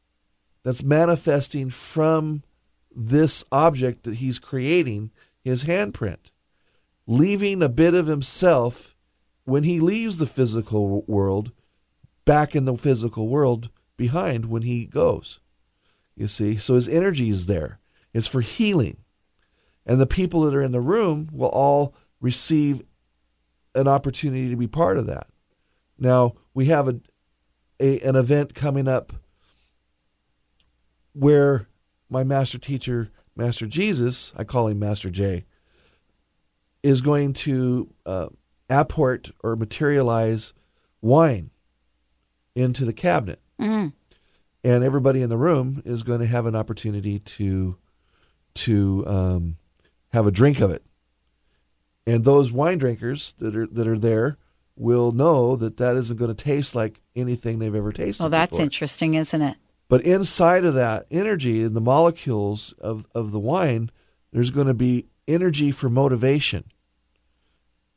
[0.63, 2.43] that's manifesting from
[2.95, 5.11] this object that he's creating,
[5.43, 6.31] his handprint,
[7.07, 8.95] leaving a bit of himself
[9.45, 11.53] when he leaves the physical world
[12.25, 15.41] back in the physical world behind when he goes.
[16.15, 16.57] You see?
[16.59, 17.81] So his energy is there.
[18.15, 18.99] It's for healing.
[19.85, 22.83] And the people that are in the room will all receive
[23.75, 25.29] an opportunity to be part of that.
[25.99, 27.01] Now, we have a,
[27.81, 29.13] a an event coming up
[31.13, 31.69] where
[32.09, 35.47] my master teacher, Master Jesus, I call him Master J,
[36.83, 38.29] is going to uh,
[38.69, 40.53] apport or materialize
[41.01, 41.51] wine
[42.55, 43.41] into the cabinet.
[43.61, 43.93] Mm.
[44.65, 47.77] And everybody in the room is going to have an opportunity to
[48.55, 49.57] to um,
[50.13, 50.85] have a drink of it.
[52.07, 54.39] And those wine drinkers that are that are there
[54.77, 58.23] will know that that isn't going to taste like anything they've ever tasted.
[58.23, 58.65] Well, that's before.
[58.65, 59.57] interesting, isn't it?
[59.89, 63.91] But inside of that energy in the molecules of, of the wine,
[64.33, 66.65] there's going to be energy for motivation,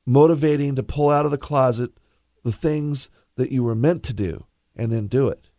[0.05, 1.91] motivating to pull out of the closet
[2.43, 4.45] the things that you were meant to do
[4.75, 5.49] and then do it.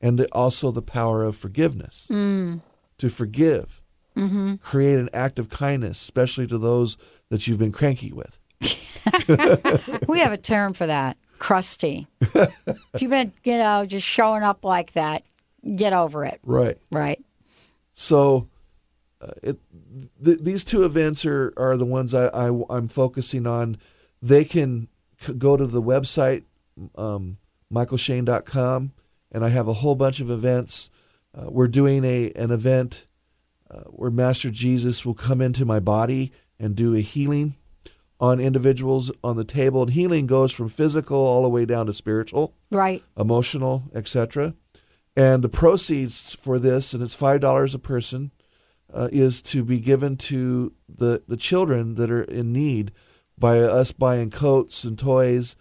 [0.00, 2.62] And also the power of forgiveness Mm.
[3.00, 3.80] To forgive,
[4.14, 6.96] hmm create an act of kindness, especially to those
[7.28, 8.38] that you've been cranky with.
[10.08, 12.06] we have a term for that crusty.
[13.00, 15.24] you've been, you know, just showing up like that,
[15.74, 16.38] get over it.
[16.44, 16.78] Right.
[16.92, 17.24] Right.
[17.94, 18.46] So
[19.20, 19.58] uh, it,
[20.24, 23.78] th- these two events are, are the ones I, I, am focusing on.
[24.22, 24.88] They can
[25.20, 26.44] c- go to the website,
[26.94, 27.38] um,
[27.72, 28.92] mychaelshane.com,
[29.32, 30.90] and I have a whole bunch of events.
[31.34, 33.06] Uh, we're doing a an event
[33.70, 37.56] uh, where Master Jesus will come into my body and do a healing
[38.18, 39.82] on individuals on the table.
[39.82, 44.54] And healing goes from physical all the way down to spiritual, right, emotional, etc.
[45.16, 48.32] And the proceeds for this, and it's five dollars a person,
[48.92, 52.92] uh, is to be given to the the children that are in need
[53.38, 55.56] by us buying coats and toys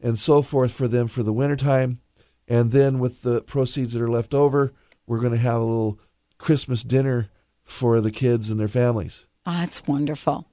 [0.00, 2.00] and so forth for them for the wintertime.
[2.48, 4.72] And then with the proceeds that are left over,
[5.10, 5.98] we're going to have a little
[6.38, 7.30] Christmas dinner
[7.64, 9.26] for the kids and their families.
[9.44, 10.46] Oh, that's wonderful.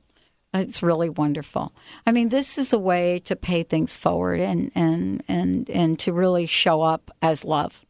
[0.52, 1.76] It's really wonderful.
[2.08, 6.12] I mean, this is a way to pay things forward and and and and to
[6.12, 7.86] really show up as love.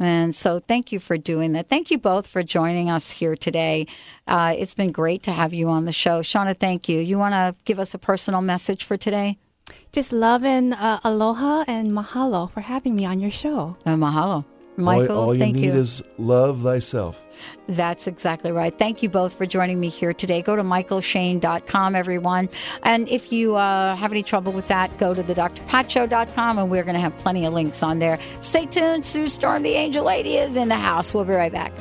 [0.00, 1.68] And so, thank you for doing that.
[1.68, 3.86] Thank you both for joining us here today.
[4.26, 6.56] Uh, it's been great to have you on the show, Shaunna.
[6.56, 6.98] Thank you.
[6.98, 9.38] You want to give us a personal message for today?
[9.92, 13.76] Just love and uh, aloha and mahalo for having me on your show.
[13.86, 14.44] Uh, mahalo.
[14.80, 15.74] Mychael, all, all you thank need you.
[15.74, 17.22] is love thyself.
[17.68, 18.76] That's exactly right.
[18.76, 20.42] Thank you both for joining me here today.
[20.42, 22.48] Go to mychaelshane.com, everyone.
[22.82, 26.84] And if you uh, have any trouble with that, go to the drpatshow.com, and we're
[26.84, 28.18] going to have plenty of links on there.
[28.40, 29.06] Stay tuned.
[29.06, 31.14] Sue Storm, the Angel Lady, is in the house.
[31.14, 31.72] We'll be right back.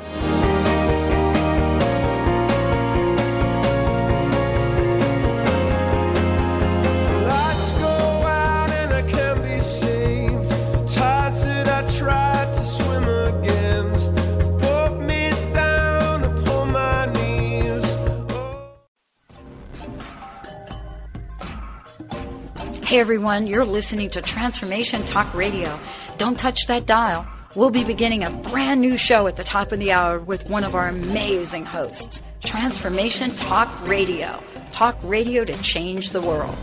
[22.90, 25.80] Hey everyone, you're listening to Transformation Talk Radio.
[26.18, 27.24] Don't touch that dial.
[27.54, 30.64] We'll be beginning a brand new show at the top of the hour with one
[30.64, 32.24] of our amazing hosts.
[32.44, 34.42] Transformation Talk Radio.
[34.72, 36.58] Talk radio to change the world.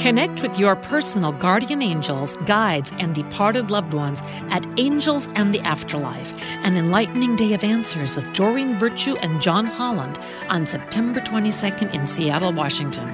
[0.00, 5.60] Connect with your personal guardian angels, guides, and departed loved ones at Angels and the
[5.60, 6.32] Afterlife,
[6.64, 12.06] an enlightening day of answers with Doreen Virtue and John Holland on September 22nd in
[12.06, 13.10] Seattle, Washington.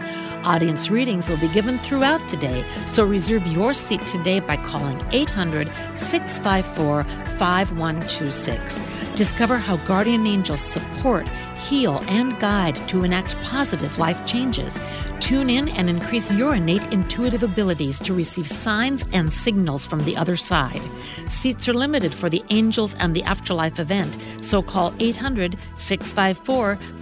[0.46, 5.04] Audience readings will be given throughout the day, so reserve your seat today by calling
[5.10, 8.80] 800 654 5126.
[9.16, 14.80] Discover how guardian angels support, heal, and guide to enact positive life changes.
[15.18, 20.16] Tune in and increase your innate intuitive abilities to receive signs and signals from the
[20.16, 20.82] other side.
[21.28, 26.78] Seats are limited for the Angels and the Afterlife event, so call 800 654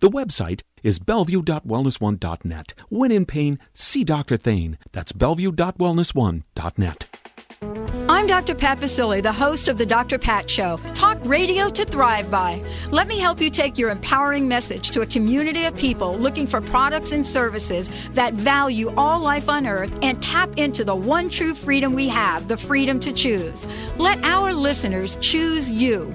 [0.00, 2.74] The website is bellevue.wellness1.net.
[2.90, 4.36] When in pain, see Dr.
[4.36, 4.76] Thane.
[4.92, 7.08] That's bellevue.wellness1.net.
[8.08, 8.54] I'm Dr.
[8.54, 10.18] Pat Baccili, the host of the Dr.
[10.18, 10.78] Pat Show.
[10.94, 12.62] Talk radio to thrive by.
[12.90, 16.60] Let me help you take your empowering message to a community of people looking for
[16.60, 21.54] products and services that value all life on earth and tap into the one true
[21.54, 23.66] freedom we have the freedom to choose.
[23.96, 26.14] Let our listeners choose you.